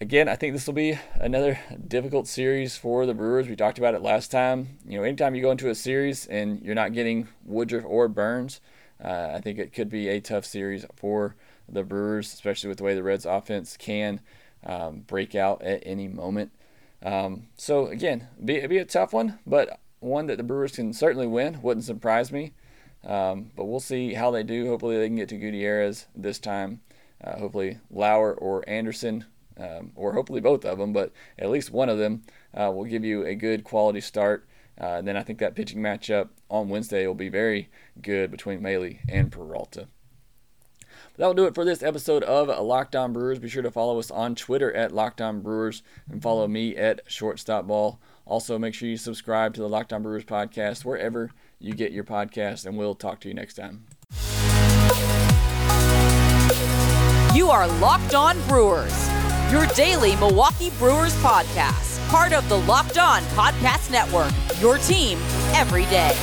Again, 0.00 0.28
I 0.28 0.36
think 0.36 0.54
this 0.54 0.66
will 0.66 0.74
be 0.74 0.98
another 1.14 1.58
difficult 1.86 2.26
series 2.26 2.74
for 2.76 3.04
the 3.04 3.12
Brewers. 3.12 3.48
We 3.48 3.54
talked 3.54 3.78
about 3.78 3.94
it 3.94 4.00
last 4.00 4.30
time. 4.30 4.78
You 4.86 4.96
know, 4.96 5.04
anytime 5.04 5.34
you 5.34 5.42
go 5.42 5.50
into 5.50 5.68
a 5.68 5.74
series 5.74 6.26
and 6.26 6.62
you're 6.62 6.74
not 6.74 6.94
getting 6.94 7.28
Woodruff 7.44 7.84
or 7.86 8.08
Burnes, 8.08 8.62
uh, 9.04 9.32
I 9.34 9.40
think 9.40 9.58
it 9.58 9.74
could 9.74 9.90
be 9.90 10.08
a 10.08 10.20
tough 10.20 10.46
series 10.46 10.86
for 10.96 11.36
the 11.68 11.84
Brewers, 11.84 12.32
especially 12.32 12.68
with 12.68 12.78
the 12.78 12.84
way 12.84 12.94
the 12.94 13.02
Reds' 13.02 13.26
offense 13.26 13.76
can 13.76 14.20
um, 14.64 15.00
break 15.00 15.34
out 15.34 15.62
at 15.62 15.82
any 15.84 16.08
moment. 16.08 16.52
Um, 17.02 17.48
so 17.56 17.86
again, 17.86 18.28
be, 18.42 18.66
be 18.66 18.78
a 18.78 18.84
tough 18.84 19.12
one, 19.12 19.38
but 19.46 19.80
one 20.00 20.26
that 20.26 20.38
the 20.38 20.42
Brewers 20.42 20.72
can 20.72 20.92
certainly 20.92 21.26
win. 21.26 21.60
Wouldn't 21.62 21.84
surprise 21.84 22.32
me. 22.32 22.52
Um, 23.04 23.50
but 23.56 23.64
we'll 23.64 23.80
see 23.80 24.14
how 24.14 24.30
they 24.30 24.42
do. 24.42 24.66
Hopefully, 24.66 24.98
they 24.98 25.08
can 25.08 25.16
get 25.16 25.28
to 25.30 25.38
Gutierrez 25.38 26.06
this 26.14 26.38
time. 26.38 26.80
Uh, 27.22 27.38
hopefully, 27.38 27.78
Lauer 27.90 28.32
or 28.34 28.66
Anderson, 28.68 29.24
um, 29.58 29.92
or 29.94 30.12
hopefully 30.12 30.40
both 30.40 30.64
of 30.64 30.78
them, 30.78 30.92
but 30.92 31.12
at 31.38 31.50
least 31.50 31.70
one 31.70 31.88
of 31.88 31.98
them 31.98 32.22
uh, 32.54 32.70
will 32.74 32.84
give 32.84 33.04
you 33.04 33.24
a 33.24 33.34
good 33.34 33.64
quality 33.64 34.00
start. 34.00 34.46
Uh, 34.80 34.96
and 34.96 35.06
then 35.06 35.16
I 35.16 35.22
think 35.22 35.38
that 35.40 35.54
pitching 35.54 35.80
matchup 35.80 36.30
on 36.48 36.70
Wednesday 36.70 37.06
will 37.06 37.14
be 37.14 37.28
very 37.28 37.68
good 38.00 38.30
between 38.30 38.62
Maile 38.62 38.94
and 39.08 39.30
Peralta. 39.30 39.88
that'll 41.18 41.34
do 41.34 41.44
it 41.44 41.54
for 41.54 41.66
this 41.66 41.82
episode 41.82 42.22
of 42.22 42.48
Locked 42.48 42.96
On 42.96 43.12
Brewers. 43.12 43.38
Be 43.38 43.50
sure 43.50 43.62
to 43.62 43.70
follow 43.70 43.98
us 43.98 44.10
on 44.10 44.34
Twitter 44.34 44.72
at 44.72 44.92
Locked 44.92 45.20
On 45.20 45.42
Brewers 45.42 45.82
and 46.10 46.22
follow 46.22 46.48
me 46.48 46.76
at 46.76 47.02
Shortstop 47.06 47.66
Ball. 47.66 48.00
Also, 48.24 48.58
make 48.58 48.72
sure 48.72 48.88
you 48.88 48.96
subscribe 48.96 49.52
to 49.54 49.60
the 49.60 49.68
Locked 49.68 49.92
On 49.92 50.02
Brewers 50.02 50.24
podcast 50.24 50.84
wherever 50.84 51.30
you 51.60 51.74
get 51.74 51.92
your 51.92 52.04
podcast, 52.04 52.64
and 52.66 52.76
we'll 52.76 52.94
talk 52.94 53.20
to 53.20 53.28
you 53.28 53.34
next 53.34 53.54
time. 53.54 53.84
You 57.34 57.50
are 57.50 57.68
Locked 57.78 58.14
On 58.14 58.40
Brewers, 58.48 59.08
your 59.52 59.66
daily 59.68 60.16
Milwaukee 60.16 60.70
Brewers 60.78 61.14
podcast, 61.16 62.08
part 62.08 62.32
of 62.32 62.48
the 62.48 62.56
Locked 62.56 62.98
On 62.98 63.22
Podcast 63.34 63.90
Network, 63.90 64.32
your 64.60 64.78
team 64.78 65.18
every 65.52 65.84
day. 65.84 66.16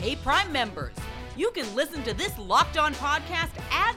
Hey, 0.00 0.16
Prime 0.16 0.52
members 0.52 0.94
you 1.36 1.50
can 1.50 1.72
listen 1.74 2.02
to 2.04 2.14
this 2.14 2.36
Locked 2.38 2.78
On 2.78 2.94
podcast 2.94 3.50
ad 3.70 3.96